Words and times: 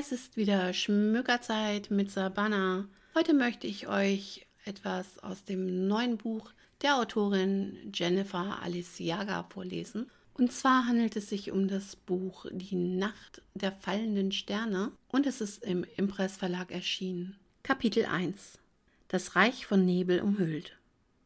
Es 0.00 0.12
ist 0.12 0.38
wieder 0.38 0.72
Schmückerzeit 0.72 1.90
mit 1.90 2.10
Sabana. 2.10 2.88
Heute 3.14 3.34
möchte 3.34 3.66
ich 3.66 3.86
euch 3.86 4.46
etwas 4.64 5.18
aus 5.18 5.44
dem 5.44 5.88
neuen 5.88 6.16
Buch 6.16 6.52
der 6.80 6.96
Autorin 6.96 7.76
Jennifer 7.92 8.62
Aliciaga 8.62 9.42
vorlesen. 9.50 10.10
Und 10.32 10.52
zwar 10.52 10.86
handelt 10.86 11.16
es 11.16 11.28
sich 11.28 11.52
um 11.52 11.68
das 11.68 11.96
Buch 11.96 12.46
Die 12.50 12.76
Nacht 12.76 13.42
der 13.52 13.72
fallenden 13.72 14.32
Sterne 14.32 14.90
und 15.08 15.26
es 15.26 15.42
ist 15.42 15.62
im 15.62 15.84
Impress 15.98 16.38
Verlag 16.38 16.72
erschienen. 16.72 17.36
Kapitel 17.62 18.06
1 18.06 18.58
Das 19.08 19.36
Reich 19.36 19.66
von 19.66 19.84
Nebel 19.84 20.22
umhüllt. 20.22 20.78